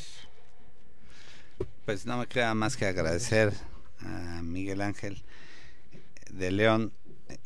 [1.86, 3.54] Pues no me queda más que agradecer
[4.00, 5.24] a Miguel Ángel
[6.32, 6.94] de León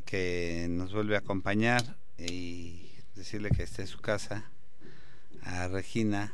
[0.05, 4.49] que nos vuelve a acompañar y decirle que esté en su casa,
[5.43, 6.33] a Regina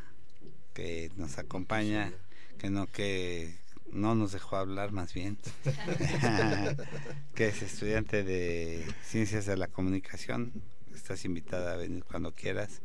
[0.74, 2.12] que nos acompaña,
[2.58, 3.56] que no que
[3.92, 5.38] no nos dejó hablar más bien,
[7.36, 10.52] que es estudiante de Ciencias de la Comunicación,
[10.94, 12.82] estás invitada a venir cuando quieras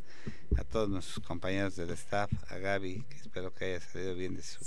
[0.56, 4.42] a todos nuestros compañeros del staff, a Gaby, que espero que haya salido bien de
[4.42, 4.64] su,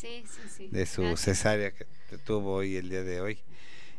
[0.71, 1.85] De su cesárea que
[2.25, 3.39] tuvo hoy el día de hoy,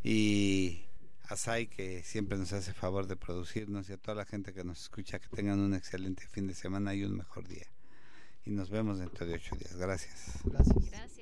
[0.05, 0.83] y
[1.29, 4.65] a Sai, que siempre nos hace favor de producirnos, y a toda la gente que
[4.65, 7.67] nos escucha, que tengan un excelente fin de semana y un mejor día.
[8.45, 9.77] Y nos vemos dentro de ocho días.
[9.77, 10.41] Gracias.
[10.45, 11.22] Gracias.